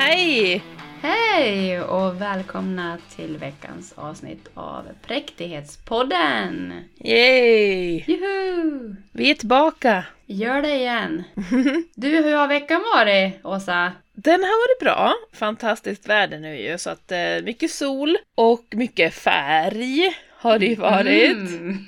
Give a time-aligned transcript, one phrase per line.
[0.00, 0.62] Hej!
[1.02, 6.72] Hej och välkomna till veckans avsnitt av Präktighetspodden!
[7.04, 8.04] Yay!
[8.06, 8.94] Juhu!
[9.12, 10.04] Vi är tillbaka.
[10.26, 11.22] Gör det igen!
[11.94, 13.92] Du, hur har veckan varit, Åsa?
[14.12, 15.14] Den har varit bra.
[15.32, 20.74] Fantastiskt väder nu ju, så att eh, mycket sol och mycket färg har det ju
[20.74, 21.36] varit.
[21.36, 21.78] Mm.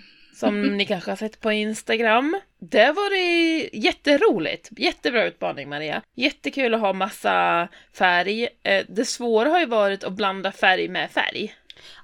[0.46, 2.40] Som ni kanske har sett på Instagram.
[2.58, 4.68] Det har varit jätteroligt.
[4.76, 6.03] Jättebra utmaning Maria.
[6.14, 7.68] Jättekul att ha massa
[7.99, 8.49] färg.
[8.63, 11.54] Eh, Det svåra har ju varit att blanda färg med färg.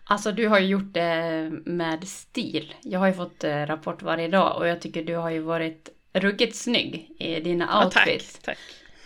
[0.05, 2.75] Alltså, du har ju gjort det med stil.
[2.83, 5.89] Jag har ju fått eh, rapport varje dag och jag tycker du har ju varit
[6.13, 8.39] ruggigt snygg i dina Ja, tack, outfits.
[8.39, 8.59] tack.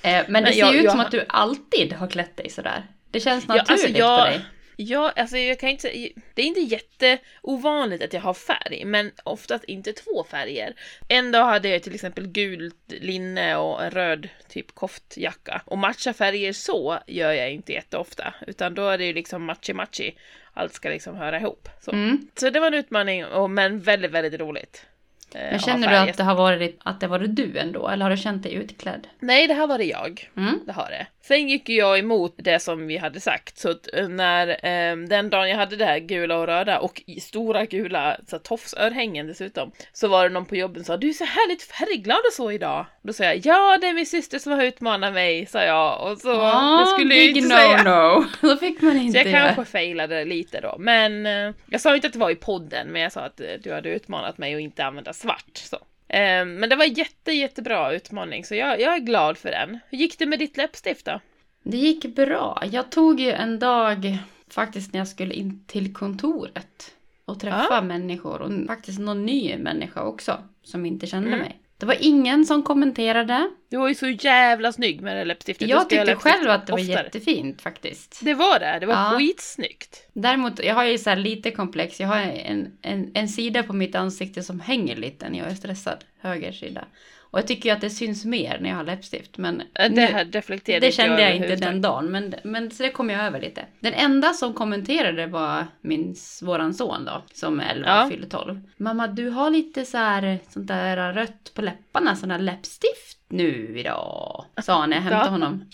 [0.03, 2.51] Eh, Men det Men ser ju ut jag som att du alltid har klätt dig
[2.51, 2.83] sådär.
[3.11, 4.41] Det känns Ja, naturligt alltså, jag- på dig.
[4.77, 5.89] Ja, alltså jag kan inte
[6.35, 10.75] det är inte jätteovanligt att jag har färg, men oftast inte två färger.
[11.09, 15.63] En dag hade jag till exempel gult linne och en röd typ koftjacka.
[15.65, 20.13] Och matcha färger så gör jag inte jätteofta, utan då är det ju liksom matchy-matchy.
[20.55, 21.69] Allt ska liksom höra ihop.
[21.81, 22.29] Så, Mm.
[22.35, 24.87] så det var en utmaning, men väldigt, väldigt roligt.
[25.35, 27.89] Eh, Men känner du att det har varit, att det varit du ändå?
[27.89, 29.07] Eller har du känt dig utklädd?
[29.21, 30.31] Nej, det här var det jag.
[30.37, 30.61] Mm.
[30.67, 31.07] Det har det.
[31.25, 35.31] Sen gick jag emot det som vi hade sagt, så att eh, när eh, den
[35.31, 39.27] dagen jag hade det här gula och röda och i stora gula så här, tofsörhängen
[39.27, 42.33] dessutom, så var det någon på jobben som sa du är så härligt färgglad och
[42.33, 42.87] så idag.
[43.03, 46.19] Då sa jag ja, det är min syster som har utmanat mig, sa jag och
[46.19, 46.33] så
[46.81, 47.83] det skulle jag inte no säga.
[47.83, 48.25] no.
[48.49, 49.41] Då fick man Så inte jag göra.
[49.55, 53.03] kanske failade lite då, men eh, jag sa inte att det var i podden, men
[53.03, 55.51] jag sa att eh, du hade utmanat mig att inte använda svart.
[55.57, 55.77] Så.
[56.09, 59.79] Eh, men det var jätte, jättebra utmaning, så jag, jag är glad för den.
[59.91, 61.21] Hur gick det med ditt läppstift då?
[61.63, 62.63] Det gick bra.
[62.73, 64.19] Jag tog ju en dag
[64.49, 67.83] faktiskt när jag skulle in till kontoret och träffa Ja.
[67.83, 71.41] människor och faktiskt någon ny människa också som inte kände Mm.
[71.41, 71.59] mig.
[71.83, 73.51] Det var ingen som kommenterade.
[73.71, 75.69] Du var ju så jävla snygg med det läppstiftet.
[75.69, 77.03] Jag tyckte själv att det var oftare.
[77.05, 78.21] jättefint faktiskt.
[78.23, 79.19] Det var det, det var Ja.
[79.19, 80.07] skitsnyggt.
[80.13, 82.01] Däremot, jag har ju så lite komplex.
[82.01, 85.55] Jag har en, en, en sida på mitt ansikte som hänger lite när jag är
[85.55, 86.05] stressad.
[86.21, 86.85] Höger sida.
[87.33, 89.39] Och jag tycker ju att det syns mer när jag har läppstift.
[89.39, 91.61] Men Det nu- reflekterade Det kände jag inte överhuvudtaget.
[91.73, 93.65] den dagen, men, men så det kom jag över lite.
[93.81, 98.09] Den enda som kommenterade var min, våran son då, som är 11 Ja.
[98.11, 98.61] fyller 12.
[98.77, 103.79] Mamma, du har lite så här, sånt där rött på läpparna, sån där läppstift nu
[103.79, 104.45] idag.
[104.63, 105.31] Sa han när jag hämtade Ja.
[105.31, 105.71] honom.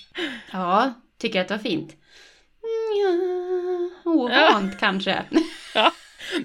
[0.52, 1.90] Ja, tycker att det var fint.
[2.62, 5.22] Mm, ja, ovant kanske.
[5.74, 5.92] Ja.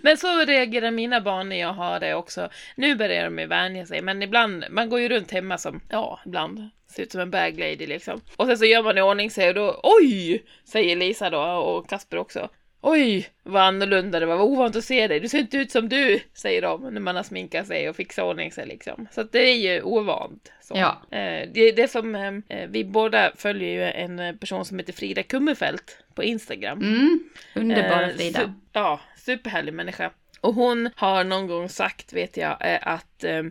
[0.02, 2.50] Men så reagerar mina barn när jag har det också.
[2.76, 6.20] Nu börjar de ju vänja sig, men ibland, man går ju runt hemma som, ja,
[6.26, 8.22] ibland, ser ut som en bag lady liksom.
[8.36, 11.90] Och sen så gör man i ordning sig och då, oj, säger Lisa då och
[11.90, 12.50] Kasper också.
[12.86, 15.90] Oj, vad annorlunda det var, vad ovant att se dig, du ser inte ut som
[15.90, 19.08] du, säger de när man har sminkat sig och fixat ordning sig liksom.
[19.12, 20.52] Så att det är ju ovant.
[20.62, 20.74] Så.
[20.78, 21.18] Ja.
[21.18, 22.16] Eh, det, det som,
[22.50, 26.78] eh, vi båda följer ju en person som heter Frida Kummerfelt på Instagram.
[26.82, 27.20] Mm,
[27.56, 28.40] underbara Eh, Frida.
[28.40, 30.12] su- ja, superhärlig människa.
[30.42, 33.44] Och hon har någon gång sagt, vet jag, eh, att eh,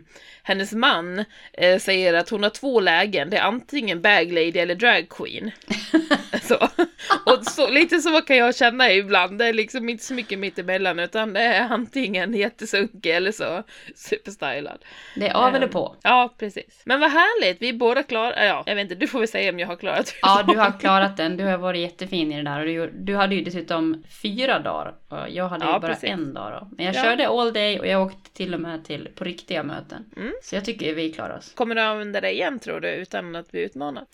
[0.43, 3.29] hennes man eh, säger att hon har två lägen.
[3.29, 5.51] Det är antingen bag lady eller drag queen.
[6.43, 6.69] så.
[7.25, 9.39] Och så, lite så kan jag känna ibland.
[9.39, 13.63] Det är liksom inte så mycket mittemellan utan det är antingen jättesunkig eller så
[13.95, 14.77] superstylad.
[15.15, 15.95] Det är av eller Ehm, på.
[16.03, 16.81] Ja, precis.
[16.85, 18.45] Men vad härligt, vi är båda klara.
[18.45, 20.79] Ja, jag vet inte, du får väl säga om jag har klarat Ja, du har
[20.79, 21.37] klarat den.
[21.37, 22.59] Du har varit jättefin i det där.
[22.59, 24.93] Och du, du hade ju dessutom fyra dagar.
[25.09, 26.09] Och jag hade ju Ja, bara precis.
[26.09, 26.67] en dag då.
[26.77, 27.03] Men jag Ja.
[27.03, 30.05] körde all day och jag åkte till och med till på riktiga möten.
[30.17, 30.33] Mm.
[30.43, 31.51] Så jag tycker vi klarar oss.
[31.55, 34.05] Kommer du använda det igen tror du, utan att bli utmanad?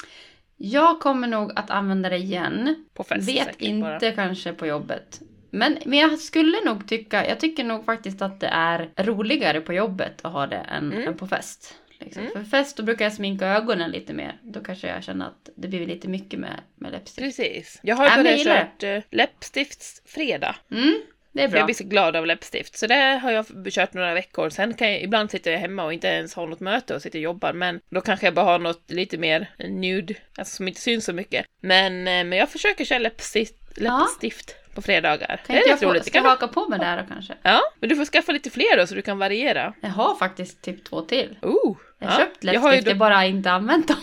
[0.62, 2.86] Jag kommer nog att använda det igen.
[2.94, 4.12] På fest Vet säkert inte bara.
[4.12, 5.22] kanske på jobbet.
[5.52, 9.74] Men, men jag skulle nog tycka, jag tycker nog faktiskt att det är roligare på
[9.74, 11.08] jobbet att ha det än, Mm.
[11.08, 11.76] än på fest.
[12.00, 12.22] Liksom.
[12.22, 12.34] Mm.
[12.34, 14.38] För fest då brukar jag sminka ögonen lite mer.
[14.42, 17.26] Då kanske jag känner att det blir lite mycket med, med läppstift.
[17.26, 17.80] Precis.
[17.84, 20.56] Jag har ju börjat kört uh, läppstiftsfredag.
[20.72, 22.78] Mm, det är För jag blir så glad av läppstift.
[22.78, 24.50] Så det har jag kört några veckor.
[24.50, 27.20] Sen kan jag, ibland sitter jag hemma och inte ens har något möte och sitter
[27.20, 27.54] och jobbar.
[27.54, 31.14] Men då kanske jag bara har något lite mer nude, alltså som inte syns så
[31.14, 31.46] mycket.
[31.62, 34.00] Men, eh, men jag försöker köra läppstift, Ja.
[34.00, 35.28] läppstift på fredagar.
[35.28, 36.06] Kan det är inte jag roligt.
[36.06, 37.34] Ska kan haka på med där då kanske?
[37.42, 39.74] Ja, men du får skaffa lite fler då så du kan variera.
[39.82, 41.38] Jag har faktiskt typ två till.
[41.42, 42.26] Oh, Jag har ja.
[42.26, 43.98] köpt jag har, ju läppstift, jag då, bara inte använt dem.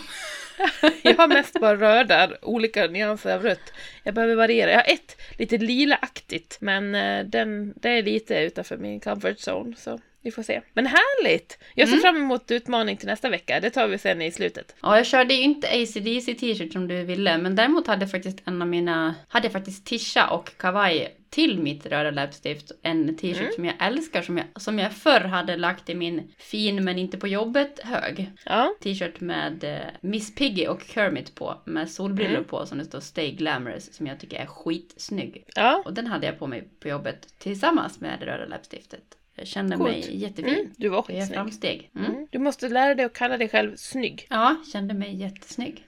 [1.01, 3.73] jag har mest bara röda, olika nyanser av rött.
[4.03, 4.71] Jag behöver variera.
[4.71, 9.75] Jag har ett lite lilaaktigt, men eh, den, det är lite utanför min comfort zone.
[9.77, 10.61] Så vi får se.
[10.73, 11.57] Men härligt!
[11.75, 12.01] Jag ser Mm.
[12.01, 13.59] fram emot utmaning till nästa vecka.
[13.59, 14.75] Det tar vi sen i slutet.
[14.81, 18.61] Ja, jag körde ju inte ACDC t-shirt som du ville, men däremot hade faktiskt en
[18.61, 22.71] av mina, hade faktiskt tisha och kavaj till mitt röda läppstift.
[22.81, 23.51] En t-shirt Mm.
[23.55, 27.17] som jag älskar, som jag, som jag förr hade lagt i min fin men inte
[27.17, 28.31] på jobbet hög.
[28.45, 32.43] Ja, T-shirt med eh, Miss Piggy och Kermit på, med solbrillor Mm.
[32.43, 35.43] på som det står Stay Glamorous, som jag tycker är skitsnygg.
[35.55, 35.81] ja.
[35.85, 39.03] Och den hade jag på mig på jobbet tillsammans med det röda läppstiftet.
[39.37, 39.89] Jag kände Coolt.
[39.91, 40.53] mig jättefin.
[40.53, 41.35] Mm, du var Det är skitsnygg.
[41.37, 41.89] framsteg.
[41.95, 42.11] Mm.
[42.11, 42.27] Mm.
[42.31, 44.27] Du måste lära dig att kalla dig själv snygg.
[44.29, 45.83] Ja, kände mig jättesnygg.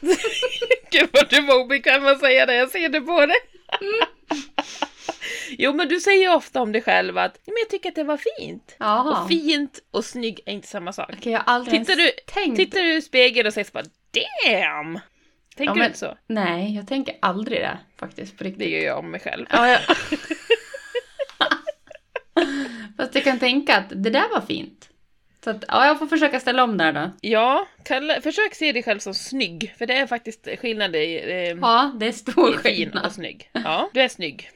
[0.90, 3.36] Gud vad du var obekväm att säga det, jag ser det på dig.
[5.58, 7.94] jo men du säger ju ofta om dig själv att "Ja, men jag tycker att
[7.94, 8.76] det var fint.
[8.78, 9.22] Jaha.
[9.22, 11.10] Och fint och snygg är inte samma sak.
[11.18, 12.56] Okej, jag har aldrig Tittar du, tänkt.
[12.56, 14.98] tittar du i spegeln och säger så bara damn!
[15.56, 16.18] Tänker Ja, du men- inte så?
[16.26, 18.58] Nej, jag tänker aldrig det faktiskt på riktigt.
[18.58, 19.46] Det gör jag om mig själv.
[19.50, 19.80] Ja, jag...
[22.96, 24.88] Fast jag kan tänka att det där var fint.
[25.44, 27.10] Så att, ja, jag får försöka ställa om där då.
[27.20, 31.58] Ja, kalla, försök se dig själv som snygg, för det är faktiskt skillnad i, eh,
[31.60, 33.06] Ja, det är stor i fin skillnad.
[33.06, 33.50] och snygg.
[33.52, 34.50] Ja, du är snygg.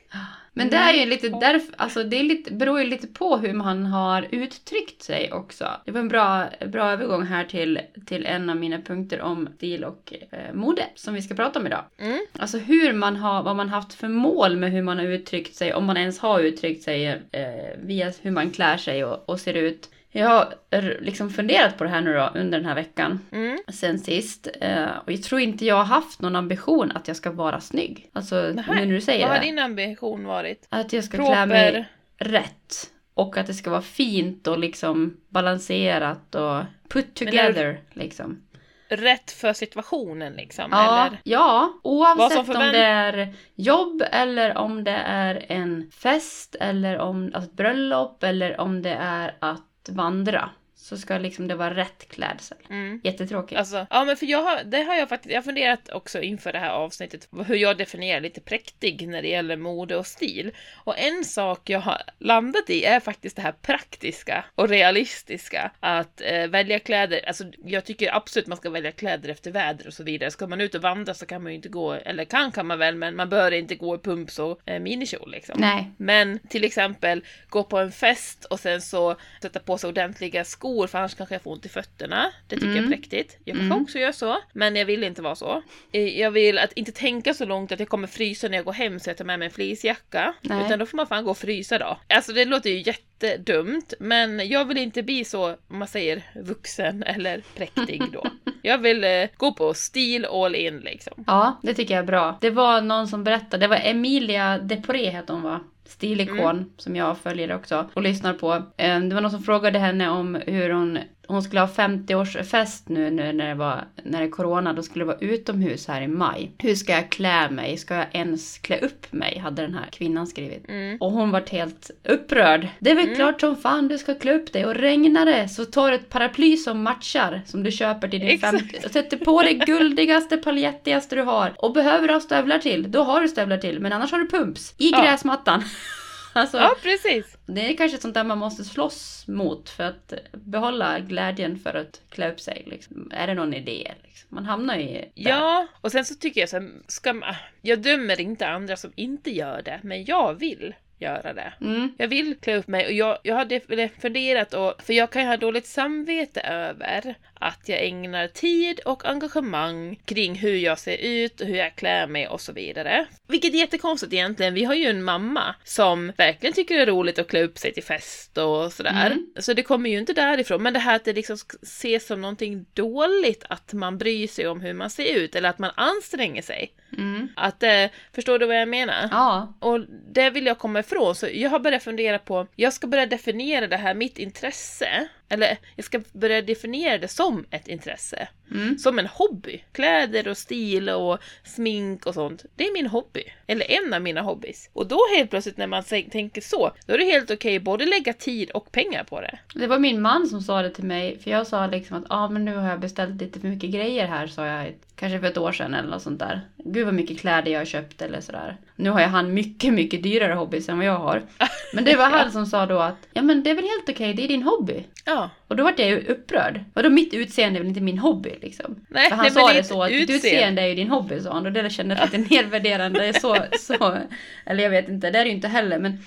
[0.53, 3.53] Men det är ju lite därför, alltså det är lite, beror ju lite på hur
[3.53, 5.69] man har uttryckt sig också.
[5.85, 9.85] Det var en bra, bra övergång här till, till en av mina punkter om stil
[9.85, 11.85] och eh, mode som vi ska prata om idag.
[11.99, 12.19] Mm.
[12.39, 15.75] Alltså hur man har, vad man haft för mål med hur man har uttryckt sig,
[15.75, 19.55] om man ens har uttryckt sig eh, via hur man klär sig och, och ser
[19.55, 19.91] ut.
[20.11, 20.55] Jag har
[21.01, 23.59] liksom funderat på det här nu då under den här veckan Mm.
[23.69, 24.49] sen sist.
[24.61, 28.11] Eh, och jag tror inte jag har haft någon ambition att jag ska vara snygg.
[28.13, 29.39] Alltså nu när du säger Vad det.
[29.39, 30.67] har din ambition varit?
[30.71, 31.89] Att jag ska klä mig Proper?
[32.19, 32.91] rätt.
[33.15, 38.43] Och att det ska vara fint och liksom balanserat och put together liksom.
[38.91, 40.69] Rätt för situationen liksom?
[40.71, 41.21] Ja, Eller?
[41.25, 47.31] ja, Vad oavsett om det är jobb eller om det är en fest eller om
[47.35, 50.51] alltså ett bröllop eller om det är att vandra.
[50.81, 52.59] Så ska liksom det vara rätt klädsel.
[52.71, 53.01] Mm.
[53.05, 53.59] Jättetråkigt.
[53.59, 56.53] Alltså, ja men för jag har, det har jag faktiskt, jag har funderat också inför
[56.53, 60.51] det här avsnittet, hur jag definierar lite präktig när det gäller mode och stil.
[60.85, 65.71] Och en sak jag har landat i är faktiskt det här praktiska och realistiska.
[65.81, 69.95] Att eh, välja kläder, alltså jag tycker absolut man ska välja kläder efter väder och
[69.95, 70.31] så vidare.
[70.31, 72.79] Ska man ut och vandra så kan man ju inte gå, eller kan kan man
[72.79, 75.61] väl, men man bör inte gå i pumps och eh, minikjol liksom.
[75.61, 75.91] Nej.
[75.97, 80.68] Men till exempel gå på en fest och sen så sätta på sig ordentliga skor
[80.87, 82.31] för annars kanske jag får ont i fötterna.
[82.47, 82.93] Det tycker jag Mm.
[82.93, 83.37] är präktigt.
[83.45, 83.83] Jag kanske Mm.
[83.83, 85.63] också gör så, men jag vill inte vara så.
[85.93, 89.01] Jag vill att inte tänka så långt att jag kommer frysa när jag går hem
[89.01, 90.35] så jag tar med mig en fleecejacka.
[90.43, 90.67] Nej.
[90.67, 91.99] Utan då får man fan gå och frysa då.
[92.09, 97.03] Alltså det låter ju jättedumt, men jag vill inte bli så, om man säger vuxen
[97.03, 98.27] eller präktig då.
[98.63, 101.25] jag vill eh, gå på stil all in liksom.
[101.27, 102.39] Ja, det tycker jag är bra.
[102.41, 105.61] Det var någon som berättade, det var Emilia Deporé hette hon va?
[105.89, 106.71] Stilikon Mm.
[106.77, 108.53] som jag följer också och lyssnar på.
[108.77, 110.99] Eh, Det var någon som frågade henne om hur hon,
[111.29, 114.73] hon skulle ha 50-årsfest nu, nu när det var när det är corona.
[114.73, 116.53] Då skulle det vara utomhus här i maj.
[116.59, 117.77] Hur ska jag klä mig?
[117.77, 119.39] Ska jag ens klä upp mig?
[119.39, 120.69] Hade den här kvinnan skrivit.
[120.69, 120.97] Mm.
[121.01, 122.69] Och hon var helt upprörd.
[122.79, 123.17] Det är väl Mm.
[123.17, 126.09] klart som fan du ska klä upp dig och regnar det så tar du ett
[126.11, 128.59] paraply som matchar som du köper till din Exakt.
[128.61, 131.53] 50 och sätter på det guldigaste paljettigaste du har.
[131.59, 133.81] Och behöver du ha stövlar till, då har du stövlar till.
[133.81, 135.03] Men annars har du pumps i Ja.
[135.03, 135.63] gräsmattan.
[136.33, 141.01] alltså, Ja, precis det är kanske sånt där man måste slåss mot för att behålla
[141.01, 142.63] glädjen för att klä upp sig.
[142.67, 143.11] Liksom.
[143.15, 143.93] Är det någon idé?
[144.03, 144.29] Liksom?
[144.31, 145.11] Man hamnar ju där.
[145.15, 148.93] Ja, och sen så tycker jag så här, ska man, jag dömer inte andra som
[148.97, 151.53] inte gör det, men jag vill göra det.
[151.61, 151.93] Mm.
[151.99, 153.61] Jag vill klä upp mig och jag, jag hade
[154.01, 159.09] funderat, och, för jag kan ju ha dåligt samvete över att jag ägnar tid och
[159.09, 163.07] engagemang kring hur jag ser ut och hur jag klär mig och så vidare.
[163.29, 164.55] Vilket är jättekonstigt egentligen.
[164.55, 167.73] Vi har ju en mamma som verkligen tycker det är roligt att klä upp sig
[167.75, 169.07] till fest och sådär.
[169.07, 169.27] Mm.
[169.37, 170.63] Så det kommer ju inte därifrån.
[170.63, 174.61] Men det här att det liksom ses som någonting dåligt att man bryr sig om
[174.61, 176.73] hur man ser ut eller att man anstränger sig.
[176.99, 177.29] Mm.
[177.37, 179.09] Att, eh, förstår du vad jag menar?
[179.11, 179.55] Ja.
[179.61, 179.81] Och
[180.15, 183.67] det vill jag komma ifrån, så jag har börjat fundera på, jag ska börja definiera
[183.67, 188.29] det här, mitt intresse, eller jag ska börja definiera det som ett intresse.
[188.51, 188.79] Mm.
[188.79, 189.65] Som en hobby.
[189.73, 192.45] Kläder och stil och smink och sånt.
[192.57, 193.25] Det är min hobby.
[193.47, 194.71] Eller en av mina hobbys.
[194.73, 198.13] Och då helt plötsligt när man tänker så, då är det helt okej både lägga
[198.13, 199.39] tid och pengar på det.
[199.55, 202.29] Det var min man som sa det till mig, för jag sa liksom att ah,
[202.29, 205.39] men nu har jag beställt lite för mycket grejer här, sa jag kanske för ett
[205.39, 206.41] år sedan eller något sånt där.
[206.57, 208.57] Gud vad mycket kläder jag har köpt eller sådär.
[208.77, 211.23] Nu har ju han mycket, mycket dyrare hobbys än vad jag har.
[211.75, 214.15] Men det var han som sa då att ja men det är väl helt okej,
[214.15, 214.85] det är din hobby.
[215.09, 215.31] Ja.
[215.49, 216.65] Och då vart jag ju upprörd.
[216.75, 218.87] Och då mitt utseende är väl inte min hobby liksom.
[218.89, 220.29] Nej, För han nej, sa det så att ditt utseende.
[220.29, 221.47] utseende är ju din hobby sa han.
[221.47, 223.13] Och det kändes lite nedvärderande.
[223.21, 223.99] Så, så,
[224.47, 225.79] eller jag vet inte, det är det ju inte heller.
[225.79, 225.99] Men,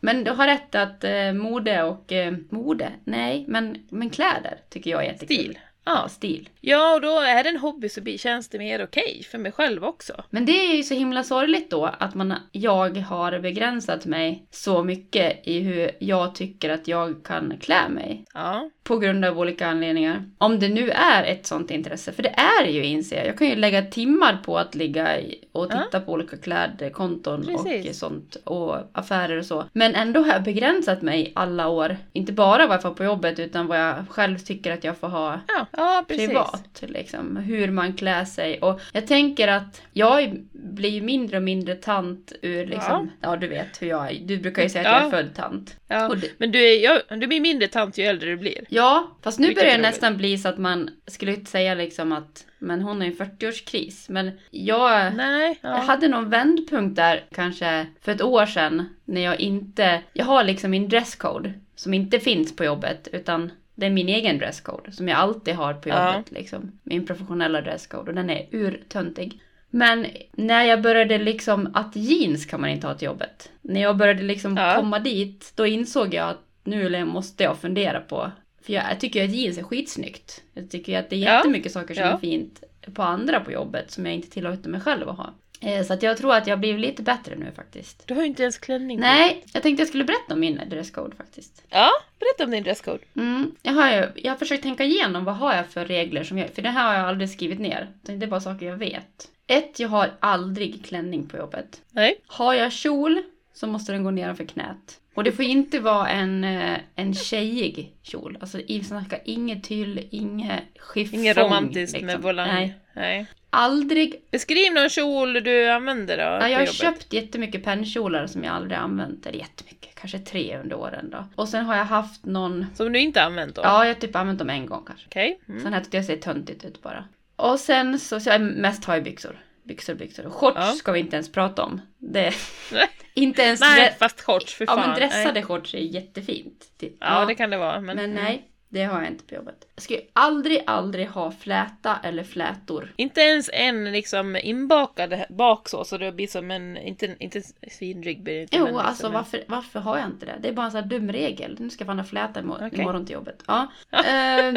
[0.00, 2.12] Men du har rätt att eh, mode och...
[2.12, 2.88] Eh, mode?
[3.04, 5.36] Nej, men, men kläder tycker jag är jättekul.
[5.36, 5.58] Stil.
[5.84, 6.48] Ja, stil.
[6.68, 9.84] Ja, och då är det en hobby så känns det mer okej för mig själv
[9.84, 10.12] också.
[10.30, 14.84] Men det är ju så himla sorgligt då att man, jag har begränsat mig så
[14.84, 18.24] mycket i hur jag tycker att jag kan klä mig.
[18.34, 20.24] Ja, På grund av olika anledningar.
[20.38, 22.28] Om det nu är ett sånt intresse, för det
[22.60, 23.26] är det ju inser jag.
[23.26, 25.08] Jag kan ju lägga timmar på att ligga
[25.52, 25.82] och Ja.
[25.84, 27.98] titta på olika klädkonton och Precis.
[27.98, 28.36] sånt.
[28.44, 29.64] Och affärer och så.
[29.72, 31.96] Men ändå har jag begränsat mig alla år.
[32.12, 35.08] Inte bara vad jag får på jobbet utan vad jag själv tycker att jag får
[35.08, 36.26] ha ja, ja precis.
[36.28, 36.55] privat.
[36.80, 38.58] Liksom, hur man klär sig.
[38.60, 43.46] Och jag tänker att jag blir ju mindre och mindre tant ur liksom, ja, du
[43.48, 44.20] vet hur jag är.
[44.20, 44.98] Du brukar ju säga att Ja.
[44.98, 45.76] jag är född tant.
[45.88, 46.08] Ja.
[46.14, 48.64] Det, Men du, är, jag, du blir mindre tant ju äldre du blir.
[48.68, 52.12] ja, fast nu Vilket börjar det nästan bli så att man skulle inte säga liksom
[52.12, 54.06] att men hon har ju en 40-årskris.
[54.08, 55.58] Men jag, Nej.
[55.62, 55.76] jag Ja.
[55.76, 60.70] hade någon vändpunkt där kanske för ett år sedan när jag inte, jag har liksom
[60.70, 65.18] min dresscode som inte finns på jobbet utan det är min egen dresscode som jag
[65.18, 66.14] alltid har på Ja.
[66.14, 66.78] jobbet liksom.
[66.82, 69.40] Min professionella dresscode och den är urtöntig.
[69.70, 73.50] Men när jag började liksom att jeans kan man inte ha till jobbet.
[73.62, 74.74] När jag började liksom Ja.
[74.76, 78.30] komma dit då insåg jag att nu måste jag fundera på
[78.62, 80.42] för jag, jag tycker att jeans är skitsnyggt.
[80.54, 81.36] Jag tycker att det är Ja.
[81.36, 82.10] jättemycket saker som Ja.
[82.12, 82.62] är fint
[82.94, 85.34] på andra på jobbet som jag inte tillåter mig själv att ha.
[85.66, 88.02] Eh, Så att jag tror att jag blir lite bättre nu faktiskt.
[88.06, 89.00] Du har ju inte ens klänning.
[89.00, 91.62] Nej, jag tänkte jag skulle berätta om min dresscode faktiskt.
[91.68, 92.98] Ja, berätta om din dresscode.
[93.16, 96.38] Mm, jag, har ju, jag har försökt tänka igenom vad har jag för regler som
[96.38, 97.88] jag, för det här har jag aldrig skrivit ner.
[98.02, 99.28] Det är bara saker jag vet.
[99.46, 101.80] Ett, jag har aldrig klänning på jobbet.
[101.90, 102.20] Nej.
[102.26, 103.22] Har jag kjol
[103.54, 105.00] så måste den gå nedanför knät.
[105.14, 108.38] Och det får inte vara en, eh, en tjejig kjol.
[108.40, 111.20] Alltså i snackar inget tyll, inget chiffong.
[111.20, 112.06] Inget romantiskt liksom.
[112.06, 112.48] med volang.
[112.48, 112.74] Nej.
[112.92, 113.26] Nej.
[113.58, 114.22] Aldrig.
[114.30, 118.78] Beskriv någon kjol du använder då Ja, jag har köpt jättemycket pennkjolar som jag aldrig
[118.78, 119.26] använt.
[119.26, 121.24] Eller jättemycket, kanske tre under åren då.
[121.34, 122.66] Och sen har jag haft någon...
[122.74, 123.62] Som du inte använt då?
[123.64, 125.06] Ja, jag har typ använt dem en gång kanske.
[125.06, 125.40] Okej.
[125.48, 125.62] Mm.
[125.62, 127.04] Sen här tyckte jag ser töntigt ut bara.
[127.36, 129.40] Och sen så, så jag mest har jag byxor.
[129.62, 130.30] Byxor, byxor.
[130.30, 130.72] Shorts Ja.
[130.72, 131.80] ska vi inte ens prata om.
[131.98, 132.34] Det
[133.14, 133.60] inte ens...
[133.60, 134.88] Nej, fast shorts för ja fan.
[134.88, 135.42] men dressade Nej.
[135.42, 136.64] shorts är jättefint.
[136.78, 136.96] Typ.
[137.00, 137.80] Ja, det kan det vara.
[137.80, 138.24] Men, Men mm.
[138.24, 139.66] nej, det har jag inte på jobbet.
[139.74, 142.92] Jag ska ju aldrig, aldrig ha fläta eller flätor.
[142.96, 148.22] Inte ens en liksom inbakad bak så, så det blir som en, inte, inte svinrygg
[148.22, 148.56] blir det inte.
[148.56, 150.36] Jo, liksom alltså varför, varför har jag inte det?
[150.40, 151.56] Det är bara en sån här dum regel.
[151.60, 152.80] Nu ska jag fan ha fläta imorgon, Okej.
[152.80, 153.42] imorgon till jobbet.
[153.46, 153.72] Ja.
[154.06, 154.56] Ehm,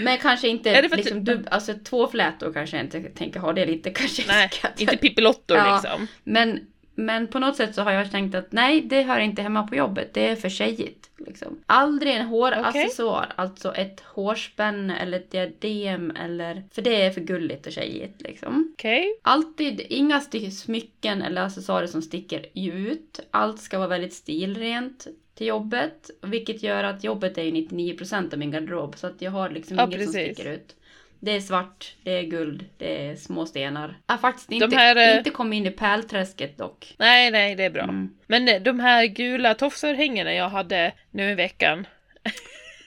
[0.00, 3.52] men kanske inte liksom du- dub, alltså två flätor kanske jag inte tänker ha.
[3.52, 5.74] Det är lite kanske Nej, inte Pippilottor Ja.
[5.82, 6.06] liksom.
[6.24, 6.66] Men,
[6.98, 9.74] men på något sätt så har jag tänkt att nej, det hör inte hemma på
[9.74, 10.14] jobbet.
[10.14, 11.10] Det är för tjejigt.
[11.18, 11.58] Liksom.
[11.66, 16.62] Aldrig en håraccessoar, alltså ett hårspänne eller ett diadem eller...
[16.72, 18.74] För det är för gulligt och tjejigt liksom.
[18.74, 19.18] Okej.
[19.22, 23.20] Alltid inga smycken eller accessoarer som sticker ut.
[23.30, 26.10] Allt ska vara väldigt stilrent till jobbet.
[26.22, 28.96] Vilket gör att jobbet är ju 99% av min garderob.
[28.96, 30.36] Så att jag har liksom Ja, inget som precis.
[30.36, 30.76] sticker ut.
[31.20, 33.96] Det är svart, det är guld, det är små stenar.
[34.06, 36.94] Jag har faktiskt inte, här, eh, inte kommit in i pärlträsket dock.
[36.98, 37.82] Nej, nej, det är bra.
[37.82, 38.14] Mm.
[38.26, 41.86] Men eh, de här gula tofsörhängena jag hade nu i veckan.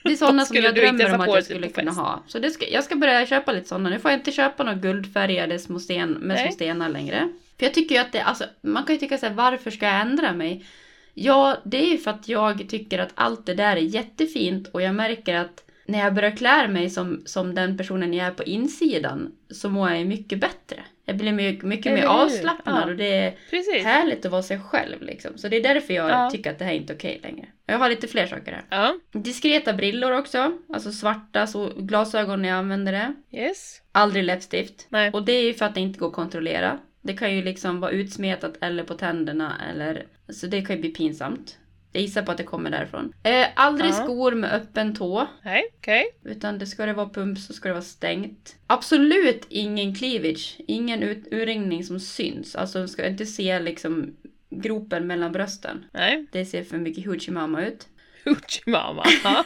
[0.04, 2.22] Det är sådana som jag drömmer om att jag skulle kunna ha.
[2.26, 3.90] Så det ska, jag ska börja köpa lite sådana.
[3.90, 6.46] Nu får jag inte köpa några guldfärgade små sten med Nej.
[6.46, 7.28] små stenar längre.
[7.58, 9.86] För jag tycker ju att det, alltså, man kan ju tycka så här, varför ska
[9.86, 10.64] jag ändra mig?
[11.14, 14.82] Ja, det är ju för att jag tycker att allt det där är jättefint och
[14.82, 18.42] jag märker att när jag börjar klä mig som, som den personen jag är på
[18.44, 20.80] insidan så mår jag mycket bättre.
[21.04, 22.90] Jag blir mycket, mycket mer avslappnad Ja.
[22.90, 23.84] och det är Precis.
[23.84, 25.38] härligt att vara sig själv liksom.
[25.38, 26.30] Så det är därför jag Ja.
[26.30, 27.46] tycker att det här är inte okej längre.
[27.66, 28.64] Jag har lite fler saker här.
[28.70, 30.52] Ja, Diskreta brillor också.
[30.72, 33.14] Alltså svarta så glasögon när jag använder det.
[33.38, 33.82] yes.
[33.92, 34.86] Aldrig läppstift.
[34.88, 35.10] Nej.
[35.12, 36.78] Och det är ju för att det inte går att kontrollera.
[37.02, 40.06] Det kan ju liksom vara utsmetat eller på tänderna eller...
[40.28, 41.58] Så det kan ju bli pinsamt.
[41.92, 43.12] Jag gissar på att det kommer därifrån.
[43.22, 43.94] Eh, aldrig Ja.
[43.94, 45.26] skor med öppen tå.
[45.42, 46.04] Nej, okej.
[46.24, 48.56] Utan det ska det vara pump så ska det vara stängt.
[48.66, 50.56] Absolut ingen cleavage.
[50.66, 52.56] Ingen ut- urringning som syns.
[52.56, 54.16] Alltså ska inte se liksom
[54.50, 55.84] gropen mellan brösten.
[55.92, 56.26] Nej.
[56.32, 57.88] Det ser för mycket hoochie mamma ut.
[58.66, 59.04] Mamma.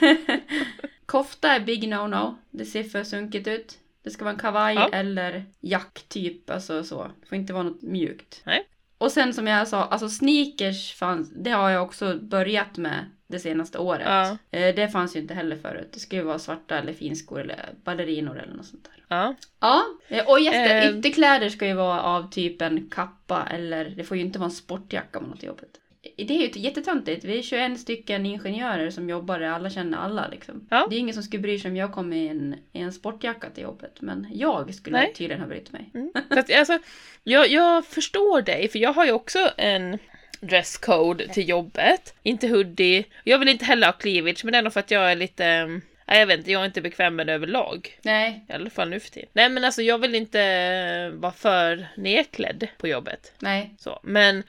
[1.07, 2.35] Kofta är big no-no.
[2.51, 3.79] Det ser för sunkigt ut.
[4.03, 4.89] Det ska vara en kavaj Ja.
[4.93, 7.03] eller jack typ, alltså så.
[7.21, 8.43] Det får inte vara något mjukt.
[8.45, 8.65] Nej.
[8.99, 13.39] Och sen som jag sa, alltså sneakers fanns, det har jag också börjat med det
[13.39, 14.07] senaste året.
[14.07, 14.37] Ja.
[14.59, 15.89] Eh, Det fanns ju inte heller förut.
[15.93, 19.05] Det skulle ju vara svarta eller finskor eller ballerinor eller något sånt där.
[19.09, 19.35] ja.
[19.61, 20.99] Ja, eh, och just det, Eh.
[20.99, 25.21] ytterkläder ska ju vara av typen kappa eller det får ju inte vara en sportjacka
[25.21, 25.71] man har till jobbet.
[26.17, 27.25] Det är ju jättetöntigt.
[27.25, 30.67] Vi är 21 stycken ingenjörer som jobbar där alla känner alla liksom.
[30.71, 30.87] Ja.
[30.91, 33.51] Det är ingen som skulle bry sig om jag kom i en, i en sportjacka
[33.51, 34.01] till jobbet.
[34.01, 35.13] Men jag skulle Nej.
[35.15, 35.91] tydligen ha brytt mig.
[35.95, 36.13] Mm.
[36.29, 36.79] Fast, alltså,
[37.23, 39.99] jag, jag förstår dig, för jag har ju också en
[40.41, 42.15] dresscode till jobbet.
[42.23, 43.05] Inte hoodie.
[43.25, 45.45] Jag vill inte heller ha cleavage, men det är nog för att jag är lite...
[45.45, 47.99] mm, Nej, jag vet inte, jag är inte bekväm med det överlag.
[48.03, 49.29] Nej, I alla fall nu för tiden.
[49.33, 53.33] Nej men alltså jag vill inte vara för nedklädd på jobbet.
[53.39, 53.75] nej.
[53.79, 54.43] Så, men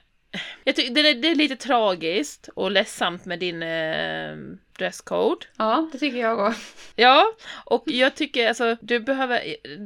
[0.64, 4.36] jag tycker det, är- det är lite tragiskt och ledsamt med din eh,
[4.78, 5.46] dresscode.
[5.58, 6.60] Ja, det tycker jag också.
[6.96, 7.26] Ja,
[7.66, 9.44] och jag tycker alltså, du behöver,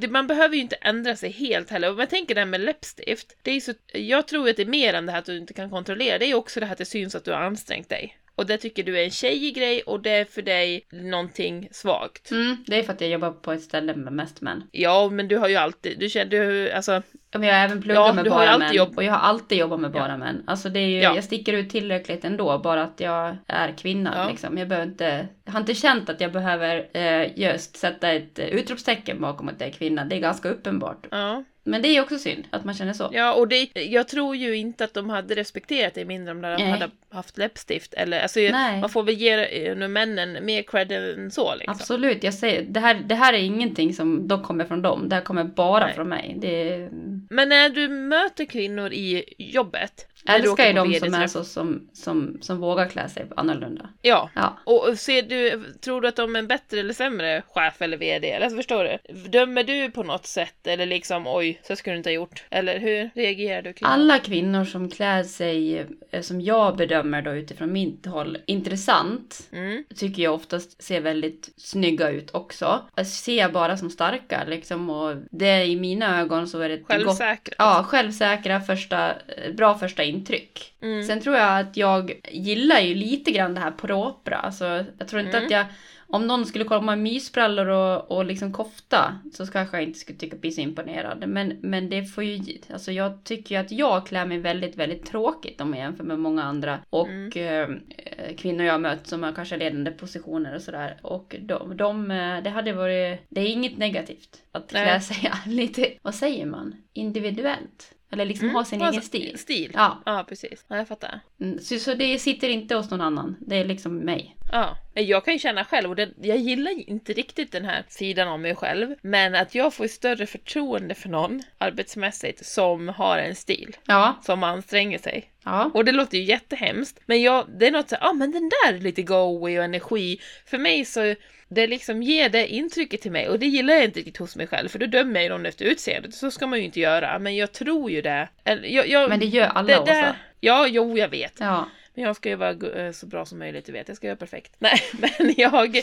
[0.09, 1.89] man behöver ju inte ändra sig helt heller.
[1.91, 4.65] Om jag tänker det här med läppstift, det är så, jag tror att det är
[4.65, 6.77] mer än det här att du inte kan kontrollera, det är också det här att
[6.77, 8.17] det syns att du har ansträngt dig.
[8.39, 12.31] Och det tycker du är en tjejig grej och det är för dig någonting svagt.
[12.31, 14.63] Mm, det är för att jag jobbar på ett ställe med mest män.
[14.71, 17.81] Ja, men du har ju alltid, du känner, du, alltså, Ja, Men jag har även
[17.81, 18.75] pluggat Ja, med du har ju bara alltid män.
[18.75, 20.43] jobb- Och jag har alltid jobbat med bara män.
[20.47, 21.15] Alltså det är ju, Ja.
[21.15, 24.29] jag sticker ut tillräckligt ändå, bara att jag är kvinna Ja.
[24.29, 24.57] liksom.
[24.57, 28.45] Jag behöver inte, jag har inte känt att jag behöver eh, just sätta ett eh,
[28.47, 30.05] utropstecken bakom att jag är kvinna.
[30.05, 31.07] Det är ganska uppenbart.
[31.11, 31.43] ja.
[31.69, 33.09] Men det är ju också synd att man känner så.
[33.13, 36.47] Ja, och det, jag tror ju inte att de hade respekterat dig mindre om de
[36.47, 36.69] Nej.
[36.69, 37.93] hade haft läppstift.
[37.93, 38.79] Eller, alltså, Nej.
[38.81, 41.71] man får väl ge eh, nu männen mer cred än så liksom.
[41.71, 45.09] Absolut, jag säger, det här, det här är ingenting som då kommer från dem.
[45.09, 45.95] Det här kommer bara Nej.
[45.95, 46.35] från mig.
[46.37, 46.89] Det
[47.29, 50.08] Men när du möter kvinnor i jobbet.
[50.25, 53.89] Jag älskar ju de som är så som, som, som vågar klä sig annorlunda.
[54.01, 54.29] Ja.
[54.35, 54.57] Ja.
[54.63, 58.31] Och ser du, tror du att de är en bättre eller sämre chef eller VD?
[58.31, 59.13] Eller alltså, förstår du?
[59.29, 60.67] Dömer du på något sätt?
[60.67, 62.43] Eller liksom oj, så skulle du inte ha gjort?
[62.49, 63.89] Eller hur reagerar du kring?
[63.89, 69.83] Alla kvinnor som klär sig, eh, som jag bedömer då utifrån mitt håll, intressant, Mm.
[69.95, 72.81] tycker jag oftast ser väldigt snygga ut också.
[72.95, 76.87] Jag ser bara som starka liksom och det i mina ögon så är det ett
[76.87, 77.55] gott, Självsäkra.
[77.57, 80.73] Ja, självsäkra första, eh, bra första intryck.
[80.81, 81.03] Mm.
[81.03, 84.35] Sen tror jag att jag gillar ju lite grann det här propra.
[84.35, 85.45] Alltså, jag tror inte Mm.
[85.45, 85.65] att jag,
[86.11, 90.17] om någon skulle komma i mysbrallor och, och liksom kofta så kanske jag inte skulle
[90.19, 91.23] tycka bli så imponerad.
[91.27, 95.05] Men, men det får ju, alltså jag tycker ju att jag klär mig väldigt, väldigt
[95.05, 96.79] tråkigt om jag jämför med många andra.
[96.89, 97.81] Och Mm.
[97.95, 100.97] eh, kvinnor jag har mött som har kanske ledande positioner och sådär.
[101.01, 105.87] Och de, de, eh, det hade varit, det är inget negativt att klä sig lite,
[106.01, 107.91] vad säger man, individuellt.
[108.11, 108.55] Eller liksom Mm.
[108.55, 109.39] ha sin egen stil.
[109.39, 109.71] Stil.
[109.73, 109.97] Ja.
[110.05, 110.65] Ja, precis.
[110.67, 111.19] Ja, jag fattar.
[111.41, 113.35] Mm, Så, så det sitter inte hos någon annan.
[113.39, 114.35] Det är liksom mig.
[114.51, 118.27] Ja, jag kan ju känna själv, och det, jag gillar inte riktigt den här sidan
[118.27, 123.35] av mig själv, men att jag får större förtroende för någon arbetsmässigt som har en
[123.35, 125.29] stil, Ja, som anstränger sig.
[125.45, 125.71] ja.
[125.73, 128.49] Och det låter ju jättehemskt, men jag, det är något så ja ah, men den
[128.49, 130.19] där är lite goey och energi.
[130.45, 131.15] För mig så,
[131.47, 134.47] det liksom ger det intrycket till mig och det gillar jag inte riktigt hos mig
[134.47, 137.19] själv, för då dömer jag ju någon efter utseendet, så ska man ju inte göra,
[137.19, 138.29] men jag tror ju det.
[138.43, 141.33] Eller, jag, jag, Men det gör alla det, det, Ja, jo, jag vet.
[141.39, 141.69] Ja.
[141.99, 143.87] Jag ska ju vara eh, så bra som möjligt, du vet.
[143.87, 144.55] Jag ska göra perfekt.
[144.59, 144.79] Nej,
[145.17, 145.77] men jag...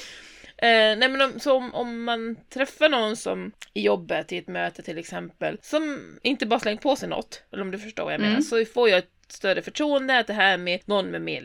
[0.59, 4.48] Eh, nej men om, så om, om man träffar någon som i jobbet, i ett
[4.48, 8.12] möte till exempel, som inte bara slängt på sig något, eller om du förstår vad
[8.14, 8.42] jag menar, Mm.
[8.42, 11.42] så får jag ett större förtroende att det här med någon med mer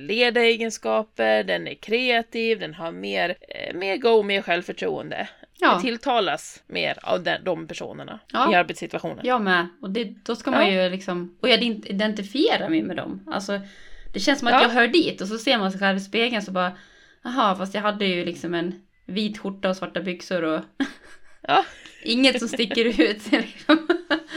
[0.55, 5.27] ledaregenskaper, den är kreativ, den har mer, eh, mer go, mer självförtroende.
[5.59, 5.71] Ja.
[5.73, 8.51] Jag tilltalas mer av den, de personerna Ja.
[8.51, 9.19] i arbetssituationen.
[9.25, 9.67] Jag med.
[9.81, 10.83] Och det, då ska man Ja.
[10.83, 11.37] ju liksom...
[11.41, 13.23] Och jag ident- identifierar mig med dem.
[13.31, 13.59] Alltså,
[14.13, 14.61] det känns som att Ja.
[14.61, 16.71] jag hör dit och så ser man sig själv i spegeln så bara...
[17.23, 20.61] Jaha, fast jag hade ju liksom en vit skjorta och svarta byxor och
[21.47, 21.65] Ja.
[22.03, 23.31] inget som sticker ut.
[23.31, 23.87] liksom.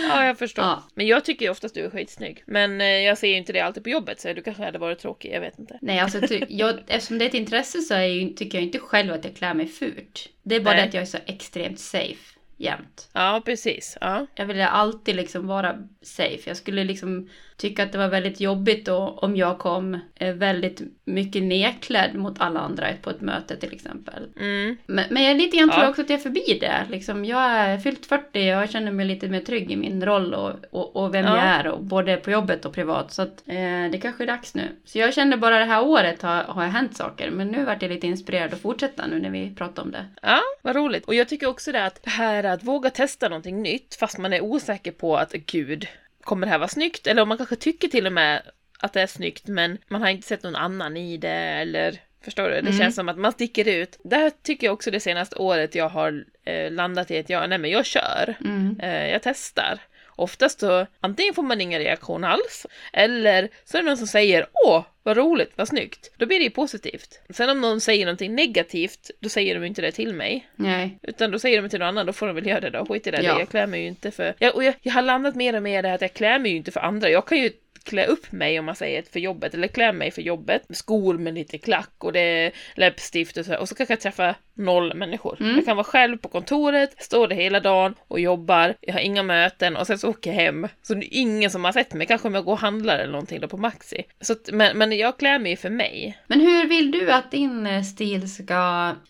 [0.08, 0.64] Ja, jag förstår.
[0.64, 0.82] Ja.
[0.94, 2.42] Men jag tycker ju oftast du är skitsnygg.
[2.46, 4.98] Men eh, jag ser ju inte det alltid på jobbet, så du kanske hade varit
[4.98, 5.78] tråkig, jag vet inte.
[5.82, 9.24] Nej, alltså jag, eftersom det är ett intresse så är tycker jag inte själv att
[9.24, 10.28] jag klär mig fult.
[10.42, 10.82] Det är bara Nej.
[10.82, 13.08] det att jag är så extremt safe jämt.
[13.12, 13.98] Ja, precis.
[14.00, 14.26] Ja.
[14.34, 16.42] Jag ville alltid liksom vara safe.
[16.44, 20.80] Jag skulle liksom tycka att det var väldigt jobbigt då om jag kom eh, väldigt
[21.04, 24.26] mycket nedklädd mot alla andra på ett möte till exempel.
[24.40, 24.76] Mm.
[24.86, 25.84] Men, men jag lite grann tror Ja.
[25.84, 26.86] jag också att jag är förbi det.
[26.90, 30.34] Liksom, jag är fyllt 40 och jag känner mig lite mer trygg i min roll
[30.34, 31.36] och, och, och vem Ja.
[31.36, 31.66] jag är.
[31.66, 33.12] Och både på jobbet och privat.
[33.12, 34.68] Så att, eh, det kanske är dags nu.
[34.84, 37.30] Så jag känner bara det här året har, har hänt saker.
[37.30, 40.04] Men nu vart jag lite inspirerad att fortsätta nu när vi pratar om det.
[40.22, 41.04] Ja, vad roligt.
[41.04, 44.32] Och jag tycker också det att det här att våga testa någonting nytt fast man
[44.32, 45.86] är osäker på att gud,
[46.24, 47.06] kommer det här vara snyggt?
[47.06, 48.42] Eller om man kanske tycker till och med
[48.78, 52.44] att det är snyggt men man har inte sett någon annan i det eller Förstår
[52.48, 52.50] du?
[52.50, 52.78] Det Mm.
[52.78, 53.98] känns som att man sticker ut.
[54.04, 57.58] Där tycker jag också det senaste året jag har eh, landat i att jag, nej
[57.58, 58.34] men jag kör.
[58.40, 58.80] Mm.
[58.82, 59.80] Eh, jag testar.
[60.16, 64.46] Oftast så, antingen får man ingen reaktion alls, eller så är det någon som säger
[64.66, 66.10] åh, vad roligt, vad snyggt.
[66.16, 67.20] Då blir det ju positivt.
[67.30, 70.48] Sen om någon säger någonting negativt, då säger de ju inte det till mig.
[70.56, 70.98] Nej.
[71.02, 72.86] Utan då säger de till någon annan, då får de väl göra det då.
[72.86, 73.38] Skit i det, Ja.
[73.38, 74.34] jag klär mig ju inte för...
[74.38, 76.38] Jag, och jag, jag har landat mer och mer i det här att jag klär
[76.38, 77.10] mig ju inte för andra.
[77.10, 77.50] Jag kan ju
[77.84, 80.62] klä upp mig om man säger för jobbet, eller klä mig för jobbet.
[80.70, 84.34] Skor med lite klack och det är läppstift och så, och så kan jag träffa
[84.54, 85.36] noll människor.
[85.40, 85.56] Mm.
[85.56, 89.22] Jag kan vara själv på kontoret, stå där hela dagen och jobbar, jag har inga
[89.22, 90.68] möten och sen så åker jag hem.
[90.82, 93.12] Så det är ingen som har sett mig, kanske om jag går och handlar eller
[93.12, 94.04] någonting då på Maxi.
[94.20, 96.18] Så att, men, men jag klär mig för mig.
[96.26, 98.54] Men hur vill du att din eh, stil ska,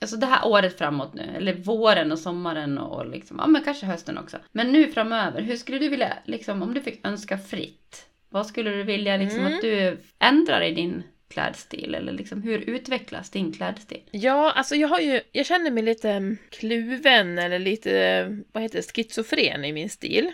[0.00, 3.86] alltså det här året framåt nu, eller våren och sommaren och liksom, ja men kanske
[3.86, 4.36] hösten också.
[4.52, 8.70] Men nu framöver, hur skulle du vilja, liksom om du fick önska fritt, vad skulle
[8.70, 9.54] du vilja liksom Mm.
[9.54, 11.94] att du ändrar i din klädstil?
[11.94, 14.00] Eller liksom hur utvecklas din klädstil?
[14.10, 18.76] Ja, alltså jag har ju, jag känner mig lite mm, kluven eller lite, vad heter
[18.76, 20.32] det, schizofren i min stil.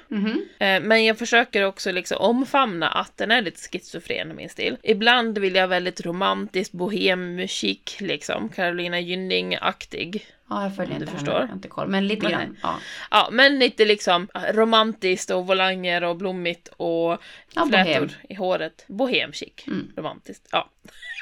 [0.58, 4.76] Eh, Men jag försöker också liksom omfamna att den är lite schizofren i min stil.
[4.82, 10.26] Ibland vill jag väldigt romantiskt, bohemmusik liksom, Carolina Gynning-aktig.
[10.50, 11.32] Ja, jag följer Om du inte förstår.
[11.32, 11.88] henne, jag har inte koll.
[11.88, 12.32] Men lite Nej.
[12.32, 12.56] grann.
[12.62, 12.78] Ja,
[13.10, 17.18] Ja, men lite liksom romantiskt och volanger och blommigt och
[17.54, 18.08] Ja, flätor bohem.
[18.28, 18.84] i håret.
[18.88, 19.52] Bohemchic.
[19.66, 19.92] Mm.
[19.96, 20.48] Romantiskt.
[20.52, 20.68] Ja.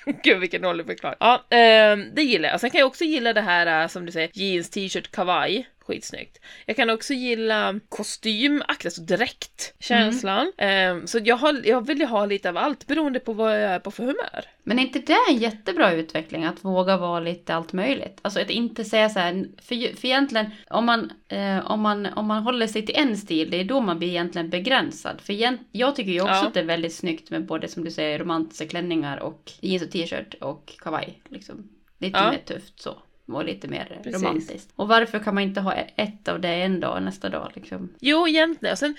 [0.22, 1.16] Gud vilken dålig förklaring.
[1.20, 2.60] Ja, ehm, det gillar jag.
[2.60, 5.68] Sen kan jag också gilla det här äh, som du säger, jeans, t-shirt, kavaj.
[5.88, 6.38] Skitsnyggt.
[6.66, 10.53] Jag kan också gilla kostymaktigt, alltså dräktkänslan.
[10.59, 13.70] Ehm, så jag, har, jag vill ju ha lite av allt beroende på vad jag
[13.70, 14.44] är på för humör.
[14.62, 16.44] Men är inte det en jättebra utveckling?
[16.44, 18.18] Att våga vara lite allt möjligt?
[18.22, 22.27] Alltså att inte säga så här, för, för egentligen om man, eh, om, man, om
[22.27, 25.20] man håller sig till en stil, det är då man blir egentligen begränsad.
[25.20, 26.46] För egent, jag tycker ju också Ja.
[26.46, 29.90] att det är väldigt snyggt med både som du säger romantiska klänningar och jeans och
[29.90, 31.22] t-shirt och kavaj.
[31.29, 31.68] Liksom.
[31.98, 32.31] Lite Ja.
[32.31, 32.96] mer tufft så.
[33.32, 34.22] Och lite mer Precis.
[34.22, 34.68] romantiskt.
[34.76, 37.88] Och varför kan man inte ha ett av det en dag och nästa dag liksom?
[38.00, 38.72] Jo, egentligen.
[38.72, 38.96] Och sen,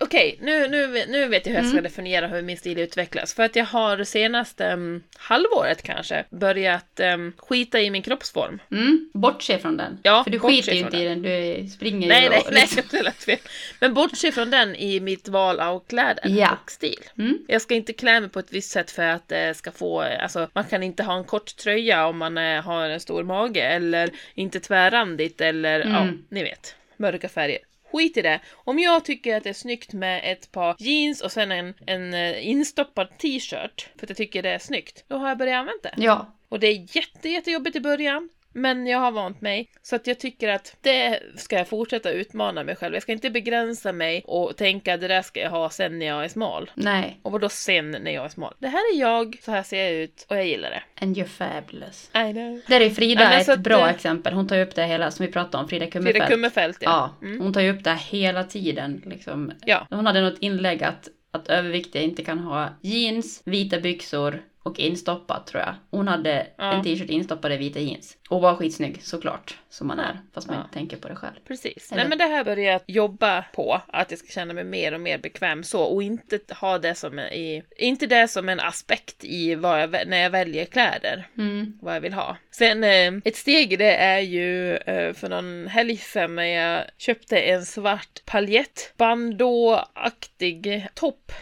[0.00, 1.84] okej, nu, nu, nu vet jag hur jag ska Mm.
[1.84, 3.34] definiera hur min stil utvecklas.
[3.34, 8.58] För att jag har det senaste um, halvåret kanske börjat um, skita i min kroppsform.
[8.70, 9.98] Mm, bortse från den.
[10.02, 12.60] Ja, För du skiter ju inte i den, du springer Nej, ju nej, och nej,
[12.62, 13.38] liksom- det lät fel.
[13.80, 16.58] Men bortse från den i mitt val av kläder Ja.
[16.64, 17.00] och stil.
[17.18, 17.38] Mm.
[17.48, 20.48] Jag ska inte klä mig på ett visst sätt för att det ska få, alltså
[20.52, 24.10] man kan inte ha en kort tröja om man eh, har en stor mage eller
[24.34, 26.24] inte tvärrandigt eller ja, Mm.
[26.28, 27.58] ni vet, mörka färger.
[27.92, 28.40] Skit i det.
[28.52, 32.14] Om jag tycker att det är snyggt med ett par jeans och sen en, en
[32.14, 35.90] eh, instoppad t-shirt för att jag tycker det är snyggt, då har jag börjat använda
[35.96, 36.02] det.
[36.04, 38.28] Ja, Och det är jätte, jättejobbigt i början.
[38.52, 39.70] Men jag har vant mig.
[39.82, 42.94] Så att jag tycker att det ska jag fortsätta utmana mig själv.
[42.94, 46.06] Jag ska inte begränsa mig och tänka att det där ska jag ha sen när
[46.06, 46.70] jag är smal.
[46.74, 47.18] nej.
[47.22, 48.54] Och vadå sen när jag är smal?
[48.58, 50.82] Det här är jag, så här ser jag ut och jag gillar det.
[51.04, 52.10] And you're fabulous.
[52.14, 52.60] I know.
[52.66, 54.32] Där är Frida så ett bra eh, exempel.
[54.34, 56.14] Hon tar ju upp det hela som vi pratade om, Frida Kummerfelt.
[56.16, 57.14] Frida Kummerfelt ja.
[57.20, 57.40] Ja, Mm.
[57.40, 59.02] hon tar ju upp det hela tiden.
[59.06, 59.52] Liksom.
[59.66, 59.86] Ja.
[59.90, 65.46] Hon hade något inlägg att, att överviktiga inte kan ha jeans, vita byxor och instoppat
[65.46, 65.74] tror jag.
[65.90, 66.72] Hon hade Ja.
[66.72, 68.16] en t-shirt instoppad i vita jeans.
[68.28, 70.20] Och var skitsnygg såklart, som man är.
[70.34, 70.62] Fast man Ja.
[70.62, 71.34] inte tänker på det själv.
[71.48, 71.92] Precis.
[71.92, 74.94] Eller- Nej men det här börjar jag jobba på, att jag ska känna mig mer
[74.94, 79.24] och mer bekväm så och inte ha det som i, inte det som en aspekt
[79.24, 81.26] i vad jag, när jag väljer kläder.
[81.38, 81.78] Mm.
[81.82, 82.36] vad jag vill ha.
[82.50, 86.84] Sen eh, ett steg i det är ju eh, för någon helg sedan när jag
[86.98, 91.32] köpte en svart paljett bandå-aktig topp.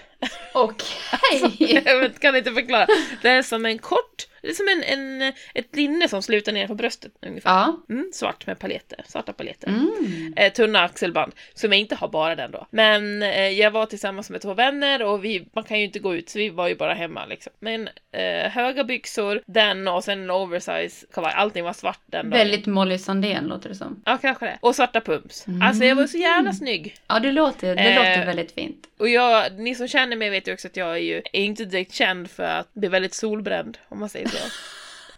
[0.52, 1.82] Okej!
[1.84, 2.86] jag vet- kan inte förklara.
[3.22, 6.66] Det är som en kort, det är som en, en, ett linne som slutar ner
[6.66, 7.50] på bröstet ungefär.
[7.50, 7.76] ja.
[7.90, 9.68] Mm, svart med paljetter, svarta paljetter.
[9.68, 10.34] Mm.
[10.36, 12.66] Eh, tunna axelband, som jag inte har bara den då.
[12.70, 16.14] Men eh, jag var tillsammans med två vänner och vi, man kan ju inte gå
[16.14, 17.52] ut så vi var ju bara hemma liksom.
[17.60, 22.38] Men eh, höga byxor, den och sen en oversize kavaj, allting var svart den dagen.
[22.38, 24.02] Väldigt Molly Sandén låter det som.
[24.06, 24.58] Ja, kanske det.
[24.60, 25.46] Och svarta pumps.
[25.62, 26.96] Alltså jag var så jävla snygg.
[27.06, 28.86] Ja, det låter, det Eh, låter väldigt fint.
[28.98, 31.64] Och jag, ni som känner mig vet ju också att jag är ju är inte
[31.64, 34.50] direkt känd för att bli väldigt solbränd, om man säger så.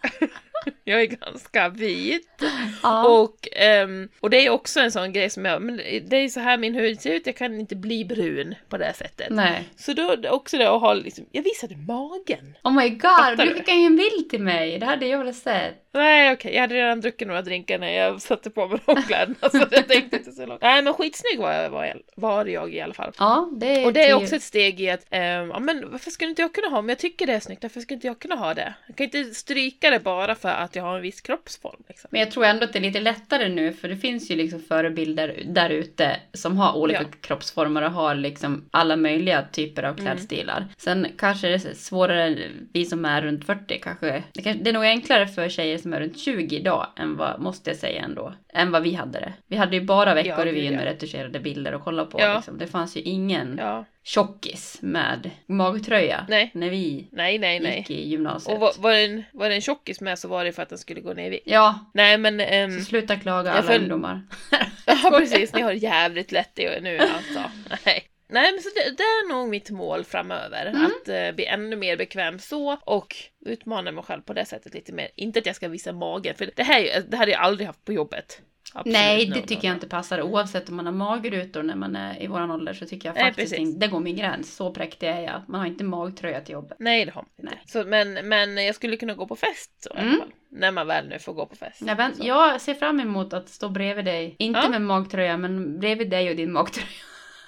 [0.83, 2.41] jag är ganska vit.
[2.83, 3.07] Ja.
[3.07, 6.39] Och, ehm, och det är också en sån grej som jag, men det är så
[6.39, 9.27] här min hud ser ut, jag kan inte bli brun på det sättet.
[9.29, 9.63] Nej.
[9.75, 12.57] Så då också det att ha liksom, jag visade magen.
[12.63, 14.79] Oh my god, Fattar du skickade ju en bild till mig.
[14.79, 15.71] Det hade jag velat se.
[15.93, 19.49] Nej okej, jag hade redan druckit några drinkar när jag satte på mig de kläderna
[19.51, 20.61] så jag tänkte inte så långt.
[20.61, 23.11] Nej men skitsnygg var jag, var, jag, var jag i alla fall.
[23.19, 26.11] Ja, det är Och det är också ett steg i att, ehm, ja men varför
[26.11, 28.19] skulle inte jag kunna ha, om jag tycker det är snyggt, varför skulle inte jag
[28.19, 28.73] kunna ha det?
[28.87, 31.83] Jag kan inte stryka det bara för att jag har en viss kroppsform.
[31.87, 32.07] Liksom.
[32.11, 34.59] Men jag tror ändå att det är lite lättare nu för det finns ju liksom
[34.59, 37.07] förebilder där ute som har olika Ja.
[37.21, 40.65] kroppsformer och har liksom alla möjliga typer av klädstilar.
[40.77, 42.37] Sen kanske det är svårare,
[42.73, 45.93] vi som är runt 40 kanske, det, kanske, det är nog enklare för tjejer som
[45.93, 49.33] är runt 20 idag än vad, måste jag säga ändå, än vad vi hade det.
[49.47, 50.71] Vi hade ju bara Veckorevyn ja.
[50.71, 52.35] med retuscherade bilder att kolla på Ja.
[52.35, 52.57] liksom.
[52.57, 56.51] Det fanns ju ingen Ja, tjockis med magtröja Nej.
[56.53, 57.77] när vi nej nej nej.
[57.77, 58.53] gick i gymnasiet.
[58.55, 60.69] Och var, var, det en, var det en tjockis med så var det för att
[60.69, 61.43] den skulle gå ner i vikt.
[61.47, 64.21] Ja, Nej men, ehm, så sluta klaga alla föll- ungdomar.
[64.85, 67.41] ja precis, ni har jävligt lätt i nu alltså.
[67.85, 68.03] Nej.
[68.33, 70.65] Nej, men så det, det är nog mitt mål framöver.
[70.65, 70.85] Mm.
[70.85, 73.15] Att eh, bli ännu mer bekväm så och
[73.45, 75.09] utmana mig själv på det sättet lite mer.
[75.15, 77.85] Inte att jag ska visa magen, för det här, det här hade jag aldrig haft
[77.85, 78.41] på jobbet.
[78.75, 79.75] Absolut Nej, no, det no, tycker jag no.
[79.75, 80.21] inte passar.
[80.21, 83.53] Oavsett om man har magrutor när man är i våran ålder så tycker jag faktiskt
[83.53, 84.55] inte, det går min gräns.
[84.55, 85.41] Så präktig är jag.
[85.47, 86.77] Man har inte magtröja till jobbet.
[86.79, 87.71] Nej, det har man inte.
[87.71, 90.19] Så, men, men jag skulle kunna gå på fest så, i alla Mm.
[90.19, 90.29] fall.
[90.49, 91.81] När man väl nu får gå på fest.
[91.85, 92.27] Jag, vänt, Så.
[92.27, 94.35] jag ser fram emot att stå bredvid dig.
[94.39, 94.69] Inte Ja.
[94.69, 96.87] med magtröja, men bredvid dig och din magtröja.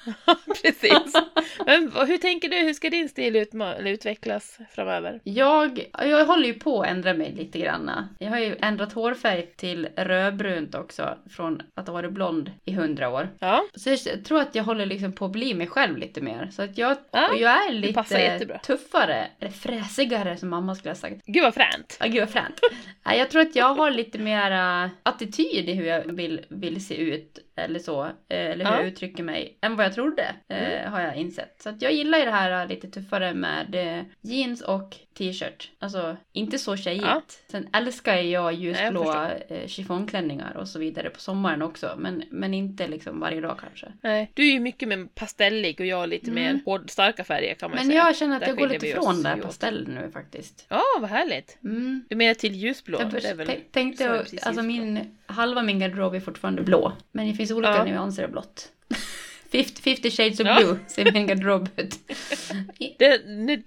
[0.62, 1.13] Precis.
[1.65, 2.56] Men hur tänker du?
[2.56, 3.46] Hur ska din stil
[3.80, 5.20] utvecklas framöver?
[5.24, 7.91] Jag, jag håller ju på att ändra mig lite grann.
[8.20, 11.18] Jag har ju ändrat hårfärg till rödbrunt också.
[11.30, 13.30] Från att ha varit blond i hundra år.
[13.39, 16.50] Ja, Så jag tror att jag håller liksom på att bli mig själv lite mer.
[16.52, 20.96] Så att jag, Ja, och jag är lite tuffare, eller fräsigare som mamma skulle ha
[20.96, 21.26] sagt.
[21.26, 21.98] gud vad fränt.
[22.00, 22.60] Ja, gud vad fränt.
[23.18, 24.52] Jag tror att jag har lite mer
[25.04, 27.39] attityd i hur jag vill, vill se ut.
[27.58, 28.04] Eller så.
[28.06, 28.78] eh, Eller hur Ja.
[28.80, 29.58] jag uttrycker mig.
[29.62, 30.36] Än vad jag trodde.
[30.48, 31.62] eh, Har jag insett.
[31.62, 35.72] Så att jag gillar ju det här äh, lite tuffare med eh, jeans och t-shirt.
[35.80, 37.06] Alltså inte så tjejigt.
[37.06, 37.22] Ja.
[37.52, 41.96] Sen älskar jag ljusblå eh, chiffongklänningar och så vidare på sommaren också.
[41.98, 43.88] Men, men inte liksom varje dag kanske.
[44.02, 46.44] Nej, du är ju mycket mer pastellig och jag är lite Mm.
[46.56, 47.98] mer hård, starka färger kan man Men säga.
[48.06, 50.65] jag känner att Där jag går lite vi oss från det här pastell nu faktiskt.
[50.70, 51.58] Ja, vad härligt.
[51.63, 52.06] Mm.
[52.10, 52.98] Du menar till ljusblå?
[53.02, 53.48] Jag det är väl...
[53.48, 56.94] tänk- tänkte, precis alltså min, halva min garderob är fortfarande blå.
[57.12, 57.84] Men det finns olika Ja.
[57.84, 58.69] nyanser av blått.
[59.51, 60.55] 50, 50 shades of Ja.
[60.60, 61.95] blue ser min garderob ut.
[62.99, 63.17] Det,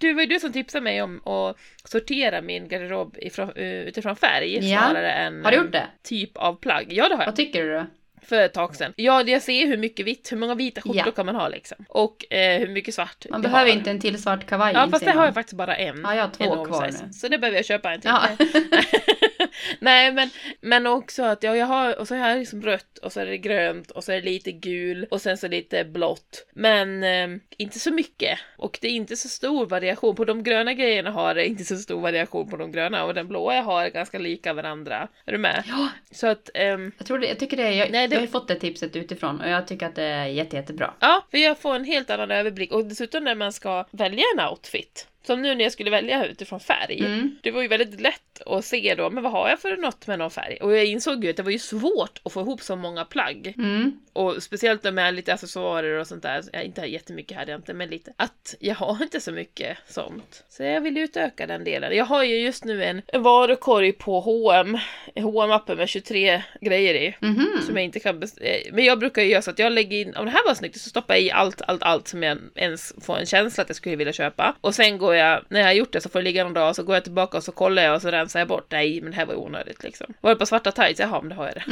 [0.01, 4.17] du var ju du som tipsade mig om att sortera min garderob ifrån, eh, utifrån
[4.17, 4.79] färg Ja.
[4.81, 5.87] snarare än Har du gjort det?
[6.05, 6.87] typ av plagg.
[6.93, 7.27] Ja, det har jag.
[7.27, 7.87] Vad tycker du då?
[8.23, 8.93] För ett tag sedan.
[8.97, 11.11] Ja, jag ser hur mycket vitt, hur många vita skjortor Ja.
[11.13, 11.85] kan man ha liksom.
[11.89, 13.79] Och eh, hur mycket svart Man behöver har.
[13.79, 16.01] inte en till svart kavaj Ja, fast det har jag faktiskt bara en.
[16.05, 17.05] Ja, jag har två en kvar oversize.
[17.07, 17.13] nu.
[17.13, 18.11] Så det behöver jag köpa en till.
[18.11, 18.29] Ja.
[19.81, 23.13] Nej, men, men också att ja, jag har, och så har jag liksom rött och
[23.13, 26.47] så är det grönt och så är det lite gul och sen så lite blått.
[26.53, 28.39] Men eh, inte så mycket.
[28.57, 30.17] Och det är inte så stor variation.
[30.17, 33.29] På de gröna grejerna har det inte så stor variation på de gröna och den
[33.29, 35.09] blåa jag har är ganska lika varandra.
[35.25, 35.63] Är du med?
[35.69, 38.27] Ja, Så att, ehm, jag, tror det, jag tycker det jag, Nej, det- jag har
[38.27, 40.95] fått det tipset utifrån och jag tycker att det är jätte, jättebra.
[41.01, 44.49] ja, för jag får en helt annan överblick och dessutom när man ska välja en
[44.49, 45.07] outfit.
[45.29, 47.01] Som nu när jag skulle välja utifrån färg.
[47.01, 47.37] Mm.
[47.43, 50.19] Det var ju väldigt lätt att se då, men vad har jag för något med
[50.19, 50.59] någon färg?
[50.61, 53.55] Och jag insåg ju att det var ju svårt att få ihop så många plagg.
[53.59, 54.01] Mm.
[54.13, 56.45] Och speciellt med lite accessoarer och sånt där.
[56.53, 58.13] Jag inte har jättemycket hade jag inte, men lite.
[58.17, 60.45] Att jag har inte så mycket sånt.
[60.49, 61.97] Så jag vill utöka den delen.
[61.97, 64.79] Jag har ju just nu en, en varukorg på H&M
[65.15, 67.17] hm appen med 23 grejer i.
[67.21, 67.47] Mhm.
[67.67, 70.17] Som jag inte kan eh, Men jag brukar ju göra så att jag lägger in,
[70.17, 72.93] om det här var snyggt så stoppar jag i allt, allt, allt som jag ens
[73.01, 74.57] får en känsla att jag skulle vilja köpa.
[74.61, 75.18] Och sen går jag,
[75.49, 77.05] när jag har gjort det så får det ligga någon dag och så går jag
[77.05, 78.67] tillbaka och så kollar jag och så rensar jag bort.
[78.71, 80.07] Nej, men det här var onödigt liksom.
[80.21, 81.01] Var det på svarta tights?
[81.01, 81.65] Jaha, men det har jag det.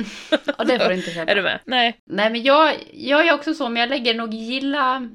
[0.59, 1.31] Ja, det får du inte köpa.
[1.31, 1.59] är du med?
[1.65, 2.01] Nej.
[2.05, 5.09] Nej men jag, jag är också så, men jag lägger nog gilla...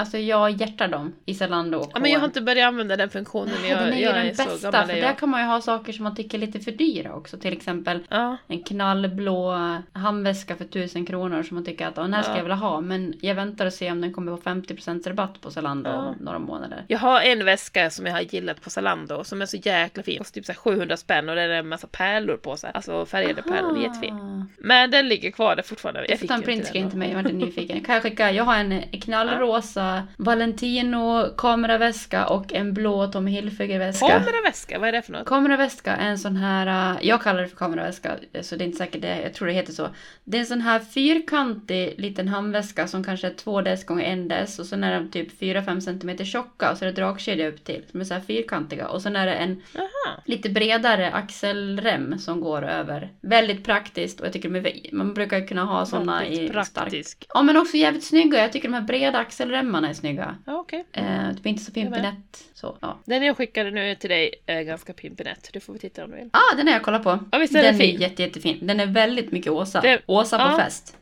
[0.00, 3.10] Alltså jag hjärtar dem i Zalando och Ja, men jag har inte börjat använda den
[3.10, 3.54] funktionen.
[3.62, 5.40] Nej, jag, den är ju jag den är bästa, gammal för är där kan man
[5.40, 7.38] ju ha saker som man tycker är lite för dyra också.
[7.38, 9.56] Till exempel Ja, en knallblå
[9.92, 12.36] handväska för tusen kronor som man tycker att "Åh, den här ska Ja.
[12.36, 12.80] jag vilja ha.
[12.80, 16.38] Men jag väntar och ser om den kommer på 50% rabatt på Zalando om några
[16.38, 16.84] månader.
[16.88, 20.18] jag har en väska som jag har gillat på Zalando som är så jäkla fin.
[20.18, 22.70] Kostar typ så här 700 spänn och den är en massa pärlor på sig.
[22.74, 23.82] Alltså färgade pärlor, Aha.
[23.82, 24.44] jättefin.
[24.58, 26.06] Men den ligger kvar där fortfarande.
[26.08, 27.80] Jag fick en inte printscreen till mig, jag var lite nyfiken.
[27.84, 28.30] Kan jag skicka?
[28.32, 34.08] Jag har en knallrosa Valentino kameraväska och en blå Tommy Hilfiger-väska.
[34.08, 35.26] Kameraväska, vad är det för något?
[35.26, 38.78] Kameraväska är en sån här, äh, jag kallar det för kameraväska, så det är inte
[38.78, 39.88] säkert det, jag tror det heter så.
[40.24, 44.28] Det är en sån här fyrkantig liten handväska som kanske är två dess gånger en
[44.28, 47.64] dess och sen är de typ 4-5 cm tjocka och så är det dragkedja upp
[47.64, 47.84] till.
[47.90, 50.22] Som är så här fyrkantiga och sen är det en Aha.
[50.24, 53.12] lite bredare axelrem som går över.
[53.20, 56.74] Väldigt praktiskt och jag tycker de man brukar kunna ha såna i Väldigt stark.
[56.74, 57.26] praktisk.
[57.34, 60.36] Ja men också jävligt snygga, jag tycker de här breda axelremmarna är snygga.
[60.46, 60.84] Ja, okej.
[60.92, 62.76] Eh, det blir inte så pimpinett så.
[62.80, 62.98] Ja.
[63.04, 65.50] Den jag skickade nu till dig är ganska pimpinett.
[65.52, 66.30] Du får väl titta om du vill.
[66.32, 67.18] Ah, den har jag kollat på.
[67.32, 67.96] Ja, visst är den den fin?
[67.96, 68.58] är jätte, jättefin.
[68.60, 69.80] Den är väldigt mycket Åsa.
[69.80, 70.58] Det- Åsa på ja.
[70.64, 70.96] fest.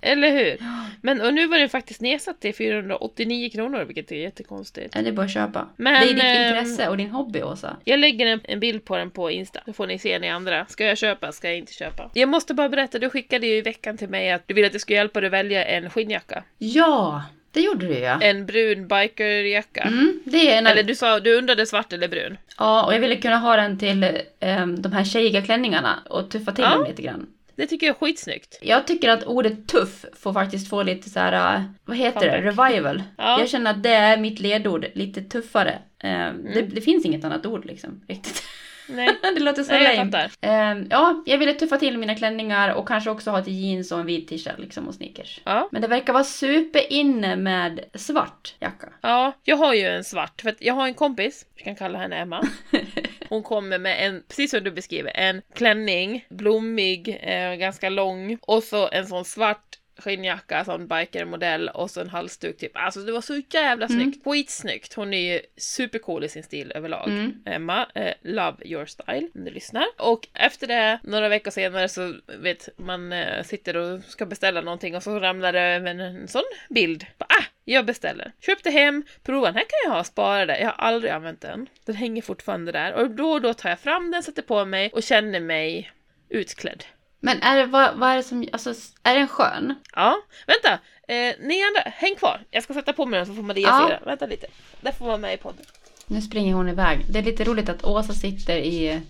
[0.00, 0.56] Eller hur?
[1.02, 4.94] Men och nu var den faktiskt nedsatt till 489 kronor, vilket är jättekonstigt.
[4.94, 5.68] Ja, det är bara att köpa.
[5.76, 7.76] Men, det är ditt ehm, intresse och din hobby Åsa.
[7.84, 10.66] Jag lägger en, en bild på den på Insta, så får ni se ni andra.
[10.66, 12.10] Ska jag köpa, ska jag inte köpa?
[12.14, 14.72] Jag måste bara berätta, du skickade ju i veckan till mig att du ville att
[14.72, 16.44] jag skulle hjälpa dig att välja en skinnjacka.
[16.58, 18.20] Ja, det gjorde du ja.
[18.20, 19.80] En brun bikerjacka.
[19.82, 22.36] Mm, det är en Eller du sa, du undrade svart eller brun.
[22.58, 24.06] Ja, och jag ville kunna ha den till
[24.40, 26.70] ehm, de här tjejiga klänningarna och tuffa till Ja.
[26.74, 27.26] dem lite grann.
[27.56, 28.58] Det tycker jag är skitsnyggt.
[28.62, 32.36] Jag tycker att ordet tuff får faktiskt få lite så här, äh, vad heter det,
[32.42, 32.70] Comeback.
[32.70, 33.02] revival.
[33.18, 33.40] Ja.
[33.40, 35.78] Jag känner att det är mitt ledord, lite tuffare.
[36.00, 36.68] Det, Mm.
[36.74, 38.42] det finns inget annat ord liksom, riktigt.
[38.90, 39.18] Nej.
[39.34, 40.12] det låter så Nej, jag lame.
[40.12, 40.30] fattar.
[40.40, 44.00] Ehm, ja, jag ville tuffa till mina klänningar och kanske också ha ett jeans och
[44.00, 45.40] en vit t-shirt liksom och sneakers.
[45.44, 45.68] Ja.
[45.72, 48.88] Men det verkar vara superinne med svart jacka.
[49.00, 51.98] Ja, jag har ju en svart, för att jag har en kompis, vi kan kalla
[51.98, 52.44] henne Emma.
[53.28, 58.62] Hon kommer med en, precis som du beskriver, en klänning, blommig, eh, ganska lång, och
[58.62, 62.72] så en sån svart skinnjacka, sån bikermodell och så en halsduk typ.
[62.74, 64.00] Alltså det var så jävla Mm.
[64.00, 64.24] snyggt.
[64.24, 64.94] Skitsnyggt.
[64.94, 67.08] Hon är ju supercool i sin stil överlag.
[67.08, 67.42] Mm.
[67.46, 69.84] Emma, eh, love your style om du lyssnar.
[69.98, 74.96] Och efter det, några veckor senare så vet man eh, sitter och ska beställa någonting
[74.96, 77.06] och så ramlar det över en, en sån bild.
[77.18, 78.32] Ah, jag beställer.
[78.40, 80.58] Köpte hem, prova den här kan jag ha sparade.
[80.58, 81.66] Jag har aldrig använt den.
[81.86, 84.90] Den hänger fortfarande där och då och då tar jag fram den, sätter på mig
[84.92, 85.90] och känner mig
[86.28, 86.84] utklädd.
[87.20, 89.74] Men är det, vad, vad är det som, alltså är den skön?
[89.94, 90.72] Ja, vänta!
[91.08, 92.40] Eh, ni andra, häng kvar!
[92.50, 93.86] Jag ska sätta på mig den så får Maria Ja.
[93.88, 94.04] se den.
[94.04, 94.46] Vänta lite.
[94.80, 95.64] Det får vara med i podden.
[96.06, 97.04] Nu springer hon iväg.
[97.10, 99.00] Det är lite roligt att Åsa sitter i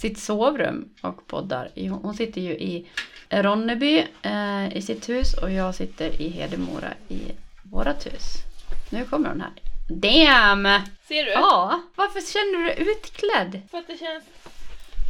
[0.00, 1.70] sitt sovrum och poddar.
[2.02, 2.88] Hon sitter ju i
[3.30, 7.20] Ronneby eh, i sitt hus och jag sitter i Hedemora i
[7.62, 8.22] vårat hus.
[8.90, 9.50] Nu kommer hon här.
[9.88, 10.80] Damn!
[11.08, 11.30] Ser du?
[11.30, 13.62] Ja, varför känner du dig utklädd?
[13.70, 14.24] För att det känns...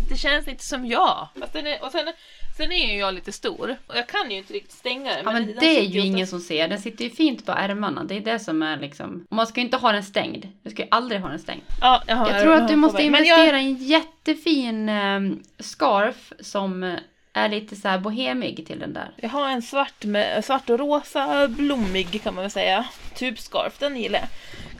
[0.08, 1.28] Det känns inte som jag.
[1.40, 2.12] Fast den är, och sen,
[2.60, 3.76] sen är ju jag lite stor.
[3.86, 5.24] Och jag kan ju inte riktigt stänga den.
[5.24, 6.68] Ja men det är ju ingen som ser.
[6.68, 8.04] Den sitter ju fint på ärmarna.
[8.04, 9.26] Det är det som är liksom...
[9.30, 10.48] Och man ska ju inte ha den stängd.
[10.62, 11.62] Du ska ju aldrig ha den stängd.
[11.80, 15.20] Ja, jag, har, Jag tror att du måste investera i en jättefin eh,
[15.58, 16.96] scarf som
[17.32, 19.12] är lite så här bohemig till den där.
[19.16, 22.84] Jag, jag har en svart, med, svart och rosa blommig kan man väl säga.
[23.18, 24.28] Tubscarf, den gillar jag.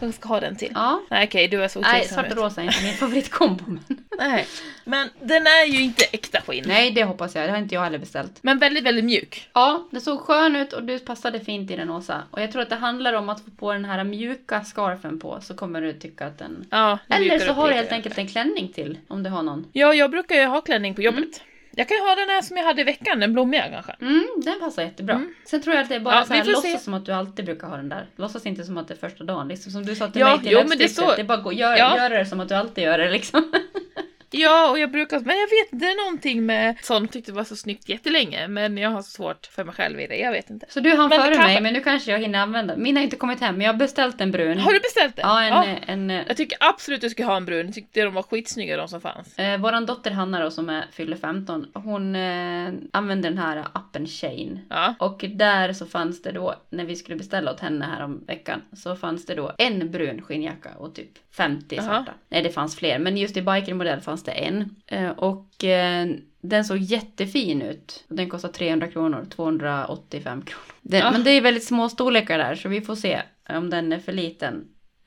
[0.00, 0.72] Kanske ska ha den till.
[0.74, 1.02] Ja.
[1.10, 3.64] Nej okej, du är så Nej, svart och rosa är inte min favoritkombo.
[3.66, 3.84] Men...
[4.20, 4.46] Nej.
[4.85, 6.64] Men den är ju inte äkta skinn.
[6.66, 7.44] Nej, det hoppas jag.
[7.46, 8.38] Det har inte jag heller beställt.
[8.42, 9.48] Men väldigt, väldigt mjuk.
[9.52, 12.22] Ja, det såg skön ut och du passade fint i den Åsa.
[12.30, 15.38] Och jag tror att det handlar om att få på den här mjuka scarfen på
[15.42, 16.66] så kommer du tycka att den...
[16.70, 19.66] Ja, Eller så har du helt enkelt en klänning till om du har någon.
[19.72, 21.18] Ja, jag brukar ju ha klänning på jobbet.
[21.18, 21.33] Mm.
[21.74, 23.96] Jag kan ha den här som jag hade i veckan, den blommiga kanske.
[24.00, 25.14] Mm, den passar jättebra.
[25.14, 25.35] Mm.
[25.44, 26.78] Sen tror jag att det är bara Ja, så här, låtsas se.
[26.78, 28.06] som att du alltid brukar ha den där.
[28.16, 29.48] Låtsas inte som att det är första dagen.
[29.48, 31.38] Liksom som du sa till Ja, mig till jo, men det så- Det är bara
[31.38, 31.96] att gå, gör, Ja.
[31.96, 33.52] gör det som att du alltid gör det liksom.
[34.30, 37.44] Ja, och jag brukar, men jag vet, det är någonting med sånt, tyckte det var
[37.44, 40.66] så snyggt jättelänge, men jag har svårt för mig själv i det, jag vet inte.
[40.68, 42.76] Så du Men före kanske- mig, men nu kanske jag hinner använda.
[42.76, 44.58] Min har inte kommit hem, men jag har beställt en brun.
[44.58, 45.28] Har du beställt den?
[45.28, 45.78] Ja, en...
[45.86, 48.76] en, en Jag tycker absolut du ska ha en brun, jag tyckte de var skitsnygga
[48.76, 49.38] de som fanns.
[49.38, 54.06] Eh, våran dotter Hanna då som är, fyller 15, hon eh, använder den här appen
[54.06, 54.60] Shane.
[54.70, 54.94] Ja.
[54.98, 58.62] Och där så fanns det då, när vi skulle beställa åt henne här om veckan,
[58.76, 61.84] så fanns det då en brun skinnjacka och typ 50 Jaha.
[61.84, 62.12] svarta.
[62.28, 64.76] Nej, det fanns fler, men just i bikermodell fanns det en.
[64.86, 66.06] Eh, och eh,
[66.40, 68.04] den såg jättefin ut.
[68.08, 70.64] Den kostar 300 kronor, 285 kronor.
[70.82, 71.10] Den, Ja.
[71.10, 74.12] Men det är väldigt små storlekar där, så vi får se om den är för
[74.12, 74.64] liten.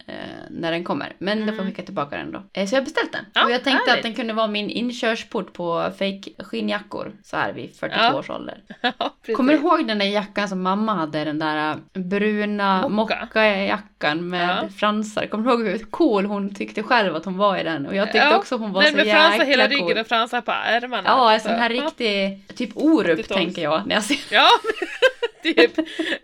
[0.07, 0.13] Eh,
[0.49, 1.13] när den kommer.
[1.17, 2.43] Men då får jag skicka tillbaka den då.
[2.53, 3.19] Eh, så jag har beställt den.
[3.21, 3.31] Mm.
[3.33, 4.05] Ja, och jag tänkte härligt.
[4.05, 7.11] att den kunde vara min inkörsport på fake skinnjackor.
[7.23, 8.13] Så här vid 42 Ja.
[8.19, 8.57] års ålder.
[9.25, 9.33] Ja.
[9.35, 11.23] Kommer du ihåg den där jackan som mamma hade?
[11.23, 13.19] Den där äh, bruna Mocka.
[13.21, 14.69] mockajackan med Ja.
[14.77, 15.25] fransar.
[15.27, 17.85] Kommer du ihåg hur cool hon tyckte själv att hon var i den?
[17.87, 19.77] Och jag tyckte också hon var Den så med jäkla fransar hela cool.
[19.77, 21.03] ryggen och fransar på ärmarna.
[21.09, 23.27] Ja, en sån Så, här riktig, typ Orup 80-tals.
[23.27, 24.17] tänker jag när jag ser.
[24.31, 24.47] Ja,
[25.43, 25.75] typ.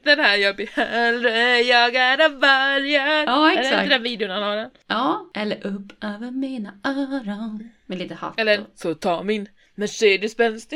[0.03, 3.23] Den här jag blir hellre jagad av vargar.
[3.25, 3.83] Ja, Är det exakt.
[3.83, 4.69] inte den videon han har den?
[4.87, 7.69] Ja, eller upp över mina öron.
[7.85, 8.39] Med lite hatt.
[8.39, 10.67] Eller så ta min Mercedes-Benz.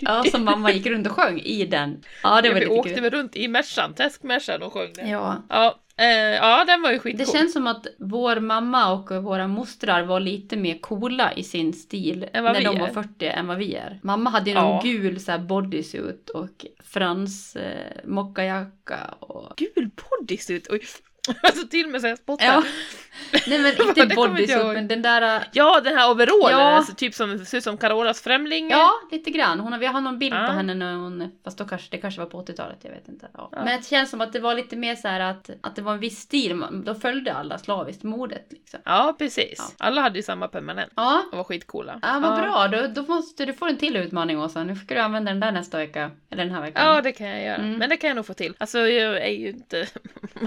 [0.00, 2.02] Ja, som mamma gick runt och sjöng i den.
[2.22, 3.02] Ja, det var vi lite åkte kul.
[3.02, 5.08] väl runt i Mercan, Träskmercan och sjöng den.
[5.10, 7.26] Ja, Ja, eh, ja den var ju skitcool.
[7.26, 11.72] Det känns som att vår mamma och våra mostrar var lite mer coola i sin
[11.72, 12.92] stil när de var är.
[12.92, 14.00] 40 än vad vi är.
[14.02, 14.80] Mamma hade ju någon Ja.
[14.84, 19.52] gul så här bodysuit och frans eh, mockajacka och...
[19.56, 20.66] Gul bodysuit!
[20.70, 20.80] Oj.
[21.42, 22.46] Alltså till och med så jag spottar.
[22.46, 22.62] Ja.
[23.46, 25.36] Nej men inte men den där...
[25.36, 26.64] äh, Ja, den här overallen, Ja.
[26.76, 28.70] alltså, typ som ser ut som Carolas främling.
[28.70, 29.60] Ja, lite grann.
[29.60, 30.46] Hon har, vi har någon bild Ja.
[30.46, 31.30] på henne när hon...
[31.44, 33.28] Fast då kanske, det kanske var på 80-talet, jag vet inte.
[33.34, 33.50] Ja.
[33.52, 35.98] Men det känns som att det var lite mer så att, att det var en
[36.00, 36.64] viss stil.
[36.84, 38.80] Då följde alla slaviskt modet liksom.
[38.84, 39.74] Ja, precis.
[39.78, 40.92] Alla hade ju samma permanent.
[40.96, 41.98] Ja, De var skitcoola.
[42.02, 42.68] Ja, vad bra.
[42.68, 44.64] Då, då måste du få en till utmaning Åsa.
[44.64, 46.10] Nu ska du använda den där nästa vecka.
[46.30, 46.86] Eller den här veckan.
[46.86, 47.56] Ja, det kan jag göra.
[47.56, 47.72] Mm.
[47.78, 48.54] Men det kan jag nog få till.
[48.58, 49.86] Alltså, jag är ju inte...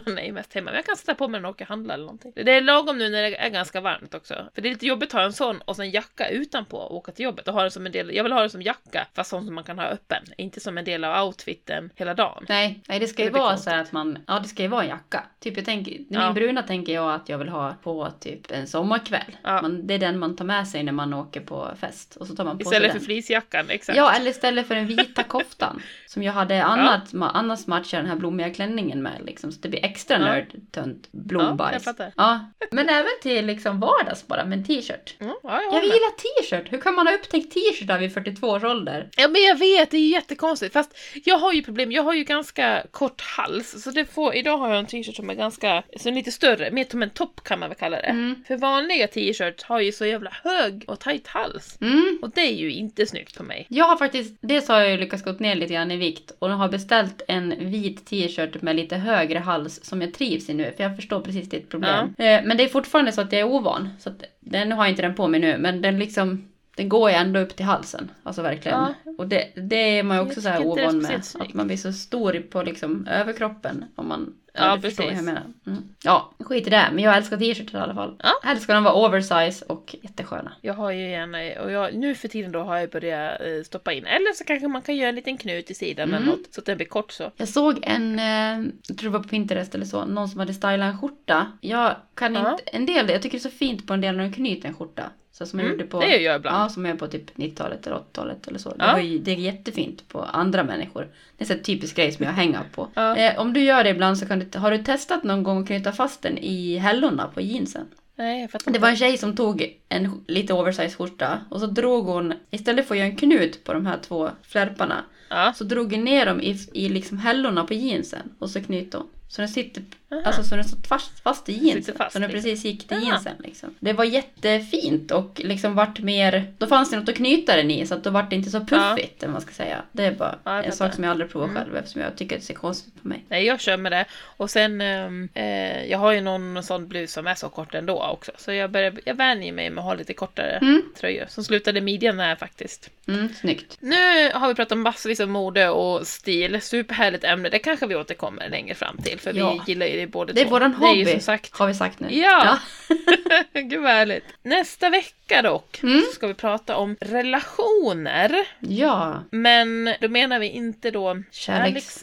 [0.06, 0.69] Man är ju mest hemma.
[0.70, 2.32] Men jag kan sätta på mig den och åka och handla eller någonting.
[2.36, 4.34] Det är lagom nu när det är ganska varmt också.
[4.56, 7.12] För det är lite jobbigt att ha en sån och sen jacka utanpå och åka
[7.12, 7.48] till jobbet.
[7.48, 8.16] Och ha den som en del...
[8.16, 10.24] Jag vill ha den som jacka, fast sån som man kan ha öppen.
[10.38, 12.46] Inte som en del av outfiten hela dagen.
[12.50, 14.18] Nej, nej, det ska ju Det vara så att man...
[14.28, 15.24] Ja, det ska ju vara en jacka.
[15.40, 15.92] Typ jag tänker...
[15.92, 16.32] Min Ja.
[16.34, 19.38] bruna tänker jag att jag vill ha på typ en sommarkväll.
[19.44, 19.62] Ja.
[19.62, 22.16] Man, det är den man tar med sig när man åker på fest.
[22.16, 23.06] Och så tar man på Istället sig för den.
[23.06, 23.98] fleecejackan, exakt.
[23.98, 25.82] Ja, eller istället för den vita koftan.
[26.08, 29.52] som jag hade annat, ma- annars matchar den här blommiga klänningen med liksom.
[29.52, 30.26] Så det blir extra Ja.
[30.26, 31.84] nörd tönt Ja, blombajs.
[31.84, 32.14] fattar.
[32.18, 32.40] Ja,
[32.72, 35.16] men även till liksom vardags bara med en t-shirt.
[35.20, 36.74] Mm, ja, jag Jag gillar t-shirt.
[36.74, 39.10] Hur kan man ha upptäckt t-shirtar vid 42 års ålder?
[39.18, 40.74] Ja men jag vet, det är jättekonstigt.
[40.74, 43.84] Fast jag har ju problem, jag har ju ganska kort hals.
[43.84, 46.72] Så det får, idag har jag en t-shirt som är ganska, som är lite större,
[46.72, 48.04] mer som en topp kan man väl kalla det.
[48.04, 48.44] Mm.
[48.48, 51.78] För vanliga t-shirts har ju så jävla hög och tajt hals.
[51.82, 52.20] Mm.
[52.22, 53.66] Och det är ju inte snyggt på mig.
[53.70, 56.50] Jag har faktiskt, dels har jag ju lyckats gå ner lite grann i vikt och
[56.50, 60.84] har beställt en vit t-shirt med lite högre hals som jag trivs i nu, för
[60.84, 62.06] jag förstår precis ditt problem.
[62.18, 65.02] Eh, Men det är fortfarande så att jag är ovan, så den, har jag inte
[65.02, 66.48] den på mig nu, men den liksom
[66.80, 68.78] den går ju ändå upp till halsen, alltså verkligen.
[68.80, 68.94] Ja.
[69.18, 71.22] Och det, det är man ju också så här ovan med.
[71.40, 73.86] Att man blir så stor på liksom överkroppen.
[73.96, 75.44] Om man, Ja, förstår hur jag menar.
[75.68, 75.84] Mm.
[76.04, 76.90] Ja, skit i det.
[76.94, 78.16] Men jag älskar t-shirtar i alla fall.
[78.24, 78.30] Ja.
[78.44, 80.52] Helst ska de vara oversize och jättesköna.
[80.62, 83.94] Jag har ju gärna, och jag, nu för tiden då har jag börjat eh, stoppa
[83.94, 86.30] in, eller så kanske man kan göra en liten knut i sidan eller Mm.
[86.30, 87.32] något, så att den blir kort så.
[87.38, 90.54] Jag såg en, eh, jag tror det var på Pinterest eller så, någon som hade
[90.54, 91.52] stylat en skjorta.
[91.62, 92.52] Jag kan Ja.
[92.52, 94.68] inte, en del, jag tycker det är så fint på en del när de knyter
[94.68, 95.04] en skjorta.
[95.40, 96.64] Så som jag Mm, gjorde på, det gör jag ibland.
[96.64, 98.70] Ja, som jag på typ 90-talet eller 80-talet eller så.
[98.70, 98.92] Det, Ja.
[98.92, 101.08] var ju, det är jättefint på andra människor.
[101.38, 102.88] Det är här typisk grej som jag hänger på.
[102.94, 103.16] Ja.
[103.16, 105.68] Eh, om du gör det ibland så kan du, har du testat någon gång att
[105.68, 107.86] knyta fast den i hällorna på jeansen?
[108.16, 112.06] Nej, jag Det var en tjej som tog en lite oversize skjorta och så drog
[112.06, 115.54] hon, istället för att göra en knut på de här två flärparna, Ja.
[115.56, 119.08] så drog hon ner dem i, i liksom hällorna på jeansen och så knyter hon.
[119.30, 120.22] Så den sitter, Aha.
[120.26, 121.96] alltså så den satt fast, fast i jeansen.
[121.98, 122.44] Fast, så den liksom.
[122.50, 123.06] precis gick till Aha.
[123.06, 123.76] jeansen liksom.
[123.80, 124.04] Det var
[124.44, 128.04] jättefint och liksom vart mer, då fanns det något att knyta den i så att
[128.04, 129.82] då vart det inte så puffigt vad man ska säga.
[129.92, 131.64] Det är bara Ja, en sak som jag aldrig provat Mm.
[131.64, 133.26] själv eftersom jag tycker att det ser konstigt på mig.
[133.30, 134.06] Nej, jag kör med det.
[134.24, 138.04] Och sen, ehm, eh, jag har ju någon sån blus som är så kort ändå
[138.04, 138.32] också.
[138.38, 140.82] Så jag, börjar, jag vänjer mig med att ha lite kortare Mm.
[141.00, 141.26] tröjor.
[141.30, 142.90] Som slutade midjan med faktiskt.
[143.08, 143.78] Mm, snyggt.
[143.80, 146.62] Nu har vi pratat om massvis om mode och stil.
[146.62, 147.50] Superhärligt ämne.
[147.50, 149.20] Det kanske vi återkommer längre fram till.
[149.20, 149.64] För Ja.
[149.66, 150.52] vi gillar ju det båda Det är två.
[150.52, 151.58] våran Det är hobby, ju som sagt.
[151.58, 152.08] har vi sagt nu.
[152.16, 152.60] Ja.
[153.54, 154.24] Gud vad härligt.
[154.44, 156.02] Nästa vecka dock Mm.
[156.02, 158.36] så ska vi prata om relationer.
[158.60, 159.24] Ja.
[159.32, 161.26] Men då menar vi inte då Kärleks-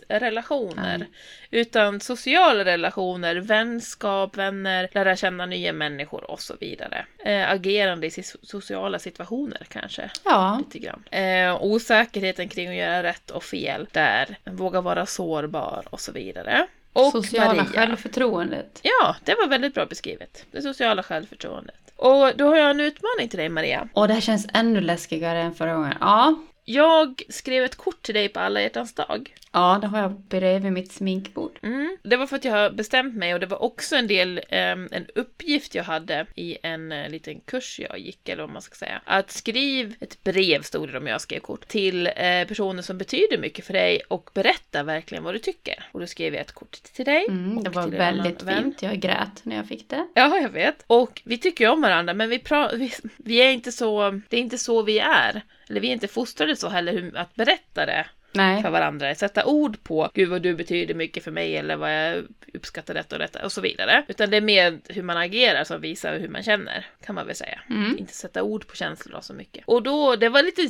[0.09, 0.99] kärleksrelationer.
[0.99, 1.09] Nej.
[1.51, 7.07] Utan sociala relationer, vänskap, vänner, lära känna nya människor och så vidare.
[7.25, 8.11] Eh, agerande i
[8.43, 10.11] sociala situationer kanske.
[10.25, 10.63] Ja.
[10.65, 11.03] Lite grann.
[11.11, 14.37] Eh, osäkerheten kring att göra rätt och fel där.
[14.45, 16.67] Våga vara sårbar och så vidare.
[16.97, 17.65] Och Sociala Maria.
[17.65, 18.81] självförtroendet.
[18.83, 20.45] Ja, det var väldigt bra beskrivet.
[20.51, 21.75] Det sociala självförtroendet.
[21.97, 23.89] Och då har jag en utmaning till dig Maria.
[23.93, 25.95] Och det här känns ännu läskigare än förra gången.
[26.01, 26.35] Ja.
[26.65, 29.35] Jag skrev ett kort till dig på alla hjärtans dag.
[29.53, 31.59] Ja, det har jag bredvid mitt sminkbord.
[31.63, 31.86] Mm.
[32.03, 34.89] Det var för att jag har bestämt mig och det var också en del, ehm,
[34.91, 38.75] en uppgift jag hade i en eh, liten kurs jag gick, eller vad man ska
[38.75, 39.03] säga.
[39.05, 43.39] Att skriv ett brev, stod det om jag skrev kort, till eh, personer som betyder
[43.39, 45.89] mycket för dig och berätta verkligen vad du tycker.
[45.93, 47.27] Och då skrev jag ett kort till dig.
[47.29, 48.83] Mm, det var väldigt fint.
[48.83, 50.07] Jag grät när jag fick det.
[50.15, 50.85] Ja, jag vet.
[50.87, 52.43] Och vi tycker ju om varandra, men vi,
[52.75, 55.43] vi, vi är inte så, det är inte så vi är.
[55.69, 58.63] Eller vi är inte fostrade så heller, hur, att berätta det Nej.
[58.63, 59.15] för varandra.
[59.15, 62.25] Sätta ord på, gud vad du betyder mycket för mig eller vad jag
[62.55, 64.05] uppskattar detta och detta och så vidare.
[64.09, 67.37] Utan det är mer hur man agerar som visar hur man känner, kan man väl
[67.37, 67.61] säga.
[67.71, 67.99] Mm.
[67.99, 69.65] Inte sätta ord på känslor så mycket.
[69.67, 70.63] Och då, det var lite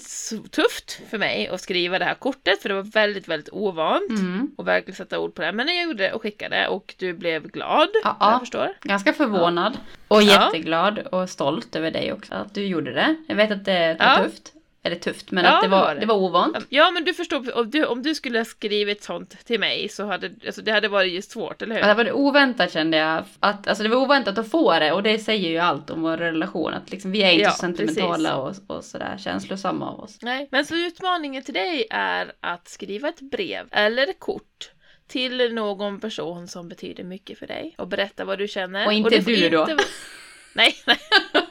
[0.51, 4.11] tufft för mig att skriva det här kortet, för det var väldigt, väldigt ovant.
[4.11, 4.51] Mm.
[4.57, 5.53] Och verkligen sätta ord på det.
[5.53, 8.69] Men jag gjorde det och skickade och du blev glad, Ja, jag förstår.
[8.83, 9.79] Ganska förvånad.
[10.09, 10.45] Och Ja.
[10.47, 12.35] jätteglad och stolt över dig också.
[12.35, 13.17] Att du gjorde det.
[13.29, 14.25] Jag vet att det var Ja.
[14.25, 14.53] tufft.
[14.87, 16.01] Eller tufft, men Ja, att det det var, det.
[16.01, 16.57] det var ovant.
[16.69, 20.07] Ja, men du förstår, om du, om du skulle ha skrivit sånt till mig så
[20.07, 21.83] hade alltså, det hade varit ju svårt, eller hur?
[21.83, 23.25] Ja, Det var oväntat kände jag.
[23.41, 26.17] Att, alltså det var oväntat att få det och det säger ju allt om vår
[26.17, 26.73] relation.
[26.75, 30.19] Att liksom, vi är inte Ja, så sentimentala och, och sådär känslosamma av oss.
[30.23, 34.71] Nej, men så utmaningen till dig är att skriva ett brev eller ett kort
[35.09, 38.87] till någon person som betyder mycket för dig och berätta vad du känner.
[38.87, 39.59] Och inte det får du då?
[39.65, 39.77] vara-
[40.55, 40.99] Nej, nej.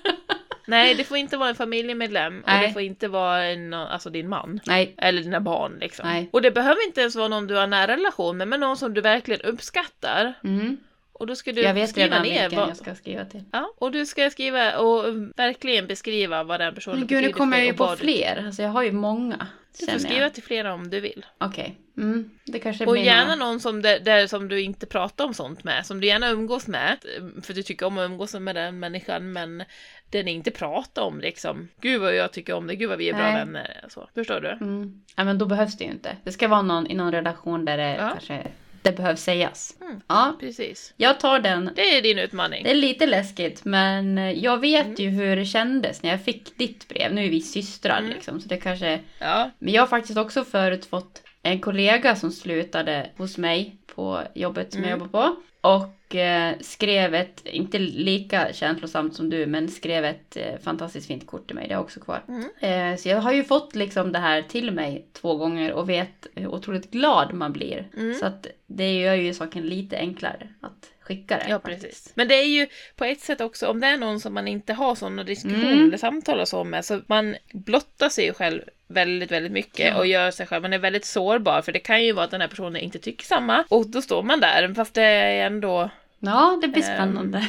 [0.67, 2.67] nej, det får inte vara en familjemedlem och Nej.
[2.67, 4.59] det får inte vara en, alltså din man.
[4.65, 4.95] Nej.
[4.97, 6.07] Eller dina barn liksom.
[6.07, 6.29] Nej.
[6.33, 8.93] Och det behöver inte ens vara någon du har nära relation med, men någon som
[8.93, 10.33] du verkligen uppskattar.
[10.43, 10.77] Mm.
[11.19, 12.69] Och då ska du Jag vet skriva redan ner vilken vad...
[12.69, 13.43] jag ska skriva till.
[13.51, 15.03] Ja, och du ska skriva och
[15.35, 18.43] verkligen beskriva vad den personen Men gud, nu betyder kommer jag ju på du- fler.
[18.45, 19.47] Alltså jag har ju många.
[19.79, 20.33] Du får skriva jag.
[20.33, 21.25] till flera om du vill.
[21.37, 21.75] Okej.
[21.97, 22.29] Mm.
[22.45, 25.63] Det kanske Och gärna några- någon som, det, där, som du inte pratar om sånt
[25.63, 26.97] med, som du gärna umgås med.
[27.43, 29.63] För du tycker om att umgås med den människan, men
[30.09, 31.67] den inte pratar om liksom.
[31.81, 33.33] Gud vad jag tycker om det, gud vad vi är bra Nej.
[33.35, 33.85] vänner.
[33.89, 34.09] Så.
[34.15, 34.49] Förstår du?
[34.49, 35.03] Mm.
[35.15, 36.17] Ja, men då behövs det ju inte.
[36.23, 38.09] Det ska vara någon i någon relation där det Ja.
[38.09, 38.47] kanske
[38.85, 39.75] det behövs sägas.
[39.81, 40.01] Mm.
[40.07, 40.93] Ja, Precis.
[40.97, 41.69] jag tar den.
[41.75, 42.63] Det är din utmaning.
[42.63, 44.95] Det är lite läskigt, men jag vet Mm.
[44.97, 47.13] ju hur det kändes när jag fick ditt brev.
[47.13, 48.09] Nu är vi systrar Mm.
[48.11, 48.99] liksom, så det kanske...
[49.19, 54.21] Ja, Men jag har faktiskt också förut fått en kollega som slutade hos mig på
[54.35, 54.99] jobbet som jag Mm.
[54.99, 55.35] jobbar på.
[55.69, 55.94] Och
[56.61, 61.55] skrev ett, inte lika känslosamt som du, men skrev ett eh, fantastiskt fint kort till
[61.55, 61.67] mig.
[61.67, 62.23] Det har jag också kvar.
[62.27, 62.93] Mm.
[62.93, 66.27] Eh, så jag har ju fått liksom det här till mig två gånger och vet
[66.35, 67.89] hur otroligt glad man blir.
[67.97, 68.13] Mm.
[68.13, 71.45] Så att det gör ju saken lite enklare att skicka det.
[71.49, 72.11] Ja, precis.
[72.15, 74.73] Men det är ju på ett sätt också, om det är någon som man inte
[74.73, 75.87] har sådana diskussioner Mm.
[75.87, 79.97] eller samtal så med, så man blottar sig själv väldigt, väldigt mycket Ja.
[79.97, 82.41] och gör sig själv, man är väldigt sårbar, för det kan ju vara att den
[82.41, 85.89] här personen inte tycker samma, och då står man där, fast det är ändå,
[86.19, 87.47] Ja, det blir Ehm, spännande.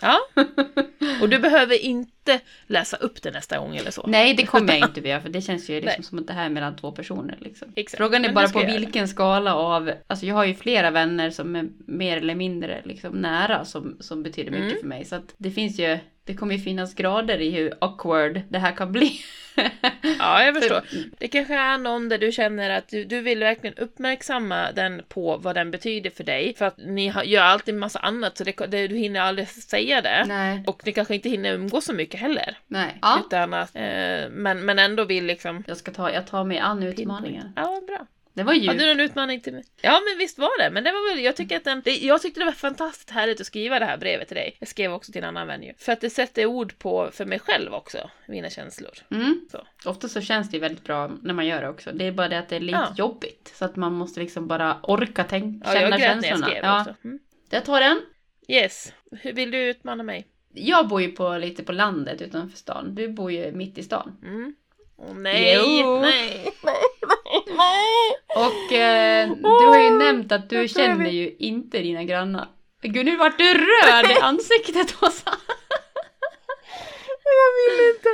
[0.00, 0.18] Ja.
[1.22, 4.04] Och du behöver inte läsa upp det nästa gång eller så.
[4.06, 6.02] Nej, det kommer jag inte att göra för det känns ju liksom Nej.
[6.04, 7.38] som att det här är mellan två personer.
[7.40, 7.68] Liksom.
[7.76, 7.98] Exakt.
[7.98, 11.56] Frågan är Men bara på vilken skala av, alltså jag har ju flera vänner som
[11.56, 14.80] är mer eller mindre liksom nära som, som betyder mycket Mm.
[14.80, 15.04] för mig.
[15.04, 18.72] Så att det finns ju, det kommer ju finnas grader i hur awkward det här
[18.76, 19.20] kan bli.
[20.18, 20.82] Ja, jag förstår.
[21.18, 25.36] Det kanske är någon där du känner att du, du vill verkligen uppmärksamma den på
[25.36, 26.54] vad den betyder för dig.
[26.54, 30.00] För att ni har, gör alltid massa annat så det, det, du hinner aldrig säga
[30.00, 30.24] det.
[30.26, 30.64] Nej.
[30.66, 32.58] Och ni kanske inte hinner umgås så mycket heller.
[32.66, 32.98] Nej.
[33.02, 33.22] Ja.
[33.26, 35.64] Utan att, eh, men, men ändå vill liksom...
[35.66, 37.52] Jag ska ta, jag tar mig an utmaningen.
[37.56, 38.06] Ja, bra.
[38.36, 38.78] Det var Har djupt.
[38.78, 39.64] du någon utmaning till mig?
[39.82, 40.70] Ja, men visst var det.
[40.70, 43.40] Men det var väl, jag tycker att den, det, jag tyckte det var fantastiskt härligt
[43.40, 44.56] att skriva det här brevet till dig.
[44.60, 45.72] Jag skrev också till en annan vän ju.
[45.78, 48.90] För att det sätter ord på, för mig själv också, mina känslor.
[49.10, 49.40] Mm.
[49.52, 49.66] Så.
[49.90, 51.90] Ofta så känns det ju väldigt bra när man gör det också.
[51.92, 52.94] Det är bara det att det är lite Ja.
[52.96, 53.52] jobbigt.
[53.54, 56.46] Så att man måste liksom bara orka tänka, Ja, känna jag grät när jag känslorna.
[56.46, 56.80] skrev ja.
[56.80, 56.94] också.
[57.04, 57.18] Mm.
[57.50, 58.00] Jag tar den.
[58.48, 58.92] Yes.
[59.12, 60.26] Hur vill du utmana mig?
[60.54, 62.94] Jag bor ju på, lite på landet utanför stan.
[62.94, 64.16] Du bor ju mitt i stan.
[64.22, 64.54] Mm.
[64.98, 66.00] Åh nej, Jo.
[66.00, 67.15] nej, nej, nej.
[68.36, 72.48] Och eh, du har ju nämnt att du känner ju inte dina grannar.
[72.82, 75.30] Gud, nu vart du röd i ansiktet Åsa!
[77.24, 78.08] Jag vill inte.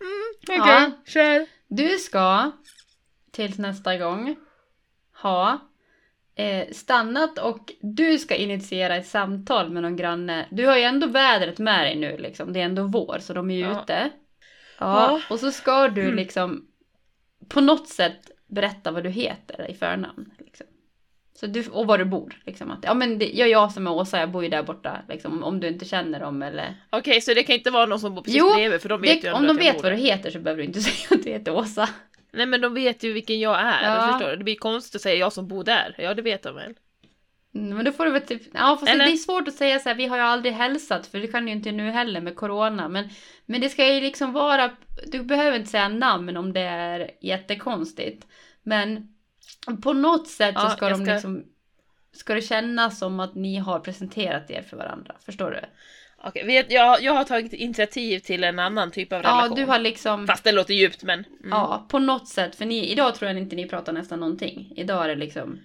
[0.00, 0.90] Mm, Okej, Ja.
[1.12, 1.46] kör.
[1.68, 2.50] Du ska
[3.32, 4.36] tills nästa gång
[5.22, 5.58] ha
[6.34, 10.46] eh, stannat och du ska initiera ett samtal med någon granne.
[10.50, 12.52] Du har ju ändå vädret med dig nu liksom.
[12.52, 13.82] Det är ändå vår så de är ju Ja.
[13.82, 14.10] ute.
[14.78, 15.20] Ja, Ja.
[15.34, 16.14] och så ska du Mm.
[16.14, 16.66] liksom
[17.48, 18.20] på något sätt
[18.50, 20.30] berätta vad du heter i förnamn.
[20.38, 20.66] Liksom.
[21.34, 22.34] Så du, och var du bor.
[22.46, 22.70] Liksom.
[22.70, 25.02] Att, ja men det, jag är jag som är Åsa, jag bor ju där borta.
[25.08, 26.74] Liksom, om du inte känner dem eller...
[26.90, 29.22] Okej, så det kan inte vara någon som bor precis Jo, bredvid för de vet
[29.22, 31.30] Det, ju om de vet vad du heter så behöver du inte säga att du
[31.30, 31.88] heter Åsa.
[32.32, 34.12] Nej men de vet ju vilken jag är, Ja.
[34.12, 34.36] förstår du?
[34.36, 35.94] Det blir konstigt att säga jag som bor där.
[35.98, 36.74] Ja, det vet de väl.
[37.54, 39.04] Mm, Men då får du väl typ, ja fast Eller?
[39.04, 41.46] det är svårt att säga så här, vi har ju aldrig hälsat för det kan
[41.48, 42.88] ju inte nu heller med corona.
[42.88, 43.08] Men,
[43.46, 44.70] men det ska ju liksom vara,
[45.06, 48.26] du behöver inte säga namn om det är jättekonstigt.
[48.62, 49.08] Men
[49.82, 51.44] på något sätt så Ja, ska jag de ska- liksom,
[52.12, 55.14] ska det kännas som att ni har presenterat er för varandra.
[55.24, 55.60] Förstår du?
[56.24, 59.56] Okej, vet, jag, jag har tagit initiativ till en annan typ av Ja, relation.
[59.56, 61.18] du har liksom, Fast det låter djupt men...
[61.18, 61.50] Mm.
[61.50, 62.56] ja på något sätt.
[62.56, 64.72] För ni, idag tror jag inte ni pratar nästan någonting.
[64.76, 65.58] Idag är det liksom,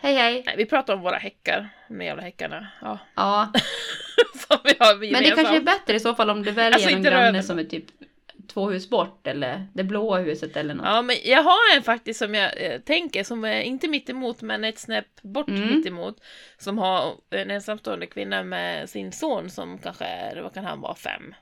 [0.00, 0.42] hej hej.
[0.46, 2.66] Nej, vi pratar om våra häckar, de jävla häckarna.
[2.80, 3.52] Ja, Ja,
[4.48, 6.90] som vi har Men det kanske är bättre i så fall om du väljer Alltså,
[6.90, 7.84] inte granne som är typ
[8.48, 10.86] två hus bort eller det blåa huset eller något.
[10.86, 14.42] Ja, men jag har en faktiskt som jag eh, tänker, som är inte mitt emot
[14.42, 15.74] men ett snäpp bort Mm.
[15.76, 16.16] mitt emot.
[16.58, 20.94] Som har en ensamstående kvinna med sin son som kanske är, vad kan han vara,
[20.94, 21.34] fem?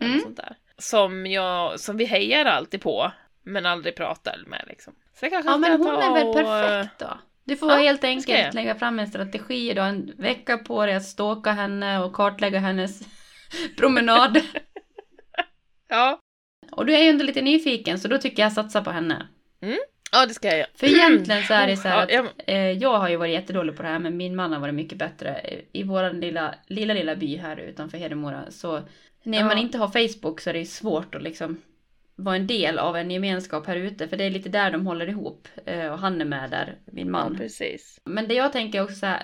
[0.00, 0.20] Eller Mm.
[0.22, 0.56] sånt där.
[0.78, 4.94] Som, jag, som vi hejar alltid på, men aldrig pratar med liksom.
[5.14, 7.18] Så jag kanske Ja men hon är väl perfekt då.
[7.44, 11.04] Du får Ja, helt enkelt lägga fram en strategi då, en vecka på dig att
[11.04, 13.00] stalka henne och kartlägga hennes
[13.78, 14.40] promenad.
[15.88, 16.18] Ja.
[16.70, 19.26] Och du är ju ändå lite nyfiken så då tycker jag satsa på henne.
[20.12, 20.68] ja, det ska jag göra.
[20.74, 22.26] För egentligen så är det så här Ja, att jag-
[22.56, 24.98] eh, jag har ju varit jättedålig på det här men min man har varit mycket
[24.98, 25.60] bättre.
[25.72, 28.82] I vår lilla, lilla, lilla by här utanför Hedemora så
[29.22, 29.44] när Ja.
[29.44, 31.62] man inte har Facebook så är det svårt att liksom
[32.24, 35.08] vara en del av en gemenskap här ute för det är lite där de håller
[35.08, 35.48] ihop.
[35.66, 37.36] Eh, och han är med där, min Ja, man.
[37.36, 38.00] precis.
[38.04, 39.22] Men det jag tänker också så här,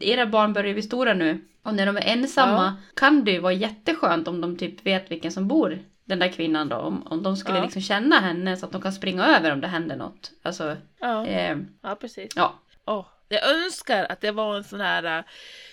[0.00, 3.52] era barn börjar bli stora nu och när de är ensamma kan det ju vara
[3.52, 6.76] jätteskönt om de typ vet vilken som bor den där kvinnan då.
[6.76, 7.62] Om, om de skulle Ja.
[7.62, 10.30] liksom känna henne så att de kan springa över om det händer något.
[10.42, 12.32] Alltså, Ja, eh, ja precis.
[12.36, 12.54] ja.
[12.86, 15.24] Åh, jag önskar att det var en sån här äh,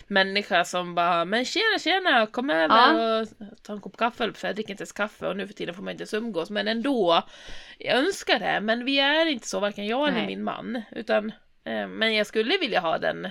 [0.08, 3.20] människa som bara Men tjena tjena, kom över Ja.
[3.22, 3.28] och
[3.64, 5.84] ta en kopp kaffe, för jag dricker inte ens kaffe och nu för tiden får
[5.84, 6.50] man inte ens umgås.
[6.50, 7.24] Men ändå,
[7.78, 10.28] jag önskar det, men vi är inte så, varken jag eller Nej.
[10.28, 10.82] min man.
[10.92, 11.30] Utan,
[11.64, 13.28] eh, men jag skulle vilja ha den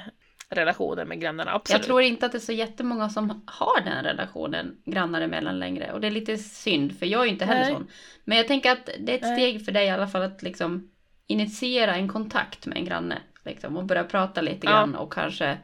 [0.48, 1.78] relationen med grannarna, absolut.
[1.78, 5.92] Jag tror inte att det är så jättemånga som har den relationen grannar emellan längre.
[5.92, 7.72] Och det är lite synd, för jag är ju inte heller Nej.
[7.72, 7.88] sån.
[8.24, 9.36] Men jag tänker att det är ett Nej.
[9.36, 10.90] steg för dig i alla fall att liksom
[11.26, 13.18] initiera en kontakt med en granne.
[13.44, 14.70] Liksom, och börja prata lite Ja.
[14.70, 15.58] grann och kanske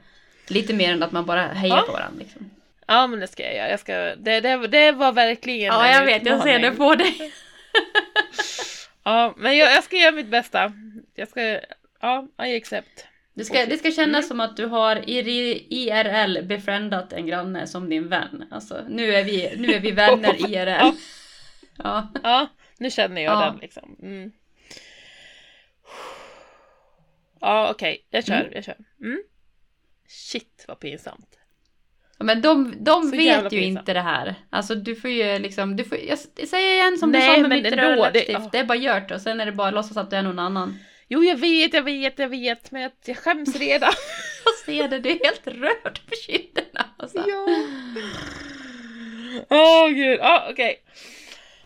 [0.49, 1.83] lite mer än att man bara hejar Ja.
[1.87, 2.19] på varandra.
[2.19, 2.51] Liksom.
[2.87, 6.77] Ja men det ska jag göra, jag ska, det, det, det var verkligen en utmaning.
[6.77, 7.33] på dig.
[9.05, 10.73] Ja, men jag, jag ska göra mitt bästa.
[11.15, 11.61] Jag ska
[12.01, 13.07] Ja, I accept.
[13.35, 14.23] Det ska, det ska kännas Mm.
[14.29, 18.45] som att du har i- IRL befriendat en granne som din vän.
[18.51, 20.93] Alltså, nu är vi, nu är vi vänner IRL.
[21.77, 22.09] Ja.
[22.23, 22.47] Ja,
[22.79, 23.41] nu känner jag Ja.
[23.51, 23.97] den liksom.
[24.03, 24.33] Mm.
[27.41, 28.07] Ja, okej.
[28.11, 28.53] Jag kör, Mm.
[28.55, 28.77] jag kör.
[29.01, 29.23] Mm.
[30.09, 31.35] Shit vad pinsamt.
[32.21, 33.53] Men de, de vet ju pinsamt.
[33.53, 34.35] inte det här.
[34.51, 36.19] Alltså du får ju liksom, du får, jag
[36.49, 39.41] säger igen som du Nej, sa med mitt röda det- är bara gjort och sen
[39.41, 40.79] är det bara att låtsas att du är någon annan.
[41.09, 43.93] Jo, jag vet, jag vet, jag vet, men jag, jag skäms redan.
[44.45, 46.85] Jag ser det, du är helt rörd på kinderna.
[46.97, 47.25] Alltså.
[47.27, 47.47] ja.
[49.51, 50.83] Åh gud, ja okej.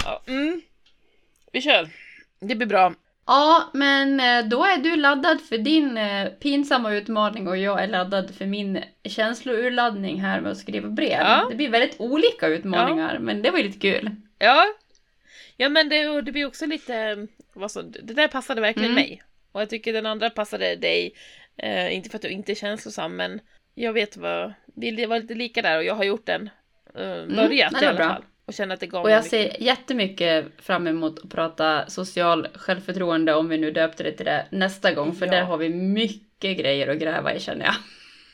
[0.05, 0.62] Ja, mm.
[1.53, 1.89] Vi kör.
[2.41, 2.95] Det blir bra.
[3.27, 7.87] Ja, men eh, då är du laddad för din eh, pinsamma utmaning och jag är
[7.87, 11.20] laddad för min känslourladdning här med att skriva brev.
[11.20, 11.47] Ja.
[11.51, 14.11] Det blir väldigt olika utmaningar, men det var ju lite kul.
[14.39, 14.64] Ja.
[15.57, 19.03] Ja men det, det blir också lite, vad så, det där passade verkligen Mm.
[19.03, 19.23] mig.
[19.53, 21.14] Och jag tycker den andra passade dig.
[21.57, 23.41] Eh, inte för att du inte är känslosam men
[23.75, 26.51] jag vet vad, vi var lite lika där och jag har gjort den.
[26.99, 28.09] Uh, börjat det i alla bra.
[28.09, 28.25] fall.
[28.47, 29.30] Och känner att det gav Och jag mycket.
[29.30, 34.47] ser jättemycket fram emot att prata social självförtroende om vi nu döpte det till det
[34.51, 35.14] nästa gång.
[35.14, 35.32] För Ja.
[35.32, 37.74] där har vi mycket grejer att gräva i känner jag.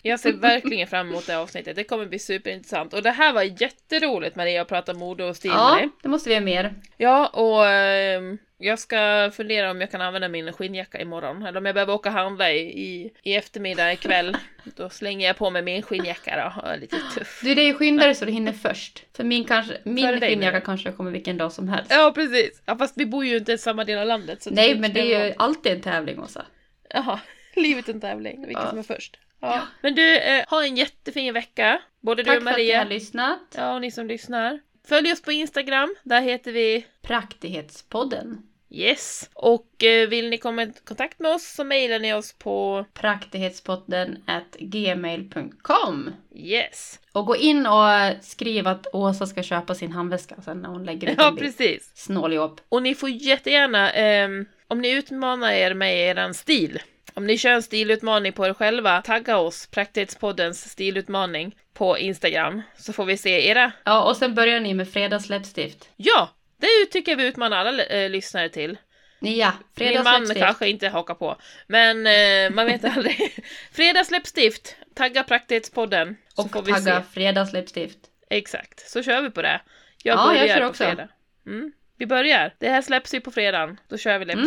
[0.09, 1.77] Jag ser verkligen fram emot det här avsnittet.
[1.77, 2.95] Det kommer bli superintressant.
[2.95, 5.89] Och det här var jätteroligt Maria att prata mode och stil med Ja, dig.
[6.03, 6.75] det måste vi göra mer.
[6.97, 11.43] Ja, och ehm, jag ska fundera om jag kan använda min skinnjacka imorgon.
[11.47, 14.37] Eller om jag behöver åka och handla i, i, i eftermiddag ikväll.
[14.77, 16.63] Då slänger jag på mig min skinnjacka då.
[16.63, 17.41] och är lite tuff.
[17.45, 19.05] Du, det är ju skyndare så du hinner först.
[19.17, 21.91] För min, kanske, Före min dig, skinnjacka menar kanske kommer vilken dag som helst.
[21.91, 22.63] Ja, precis.
[22.65, 24.43] Ja, fast vi bor ju inte i samma del av landet.
[24.43, 26.47] Så Nej, men det är ju alltid en tävling Åsa.
[26.91, 27.21] Jaha,
[27.57, 28.47] livet är en tävling.
[28.47, 28.71] Vilken Ja.
[28.71, 29.19] som är först.
[29.41, 29.67] Ja.
[29.83, 31.81] Men du, eh, ha en jättefin vecka.
[32.01, 32.95] Både du Tack och för att ni har Maria.
[32.99, 33.41] lyssnat.
[33.57, 34.61] Ja, och ni som lyssnar.
[34.89, 35.95] Följ oss på Instagram.
[36.03, 38.43] Där heter vi Praktighetspodden.
[38.71, 39.31] Yes.
[39.35, 44.19] Och eh, vill ni komma i kontakt med oss så mejlar ni oss på Praktighetspodden
[44.59, 46.11] gmail.com.
[46.35, 47.01] yes.
[47.13, 47.89] Och gå in och
[48.25, 51.47] skriv att Åsa ska köpa sin handväska sen när hon lägger ut Ja, en bild.
[51.59, 51.91] precis.
[51.95, 52.61] Snåljobb.
[52.69, 56.79] Och ni får jättegärna, ehm, om ni utmanar er med er stil,
[57.19, 62.93] om ni kör en stilutmaning på er själva, tagga oss, Praktighets-poddens stilutmaning, på Instagram, så
[62.93, 63.73] får vi se era.
[63.85, 65.89] Ja, och sen börjar ni med fredagsläppstift.
[65.97, 66.29] Ja,
[66.61, 68.79] det tycker jag vi utmanar alla eh, lyssnare till.
[69.21, 70.41] Ja, Min man fredagsläppstift.
[70.41, 73.45] kanske inte hakar på, men eh, man vet aldrig.
[73.73, 77.07] Fredagsläppstift, tagga Praktighets-podden, Och får tagga se.
[77.13, 77.99] fredagsläppstift.
[78.31, 79.61] Exakt, så kör vi på det.
[80.03, 80.85] Jag Ja, jag börjar kör på också.
[80.85, 81.09] fredag.
[81.47, 81.73] Mm.
[81.99, 82.55] Vi börjar.
[82.59, 83.81] Det här släpps ju på fredagen.
[83.89, 84.39] Då kör vi Mm.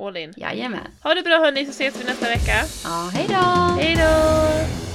[0.00, 0.32] All in.
[0.36, 0.86] Jajamän.
[1.02, 2.64] Ha det bra hörni, så ses vi nästa vecka.
[2.84, 3.80] Ja, hej då!
[3.82, 4.87] Hej då!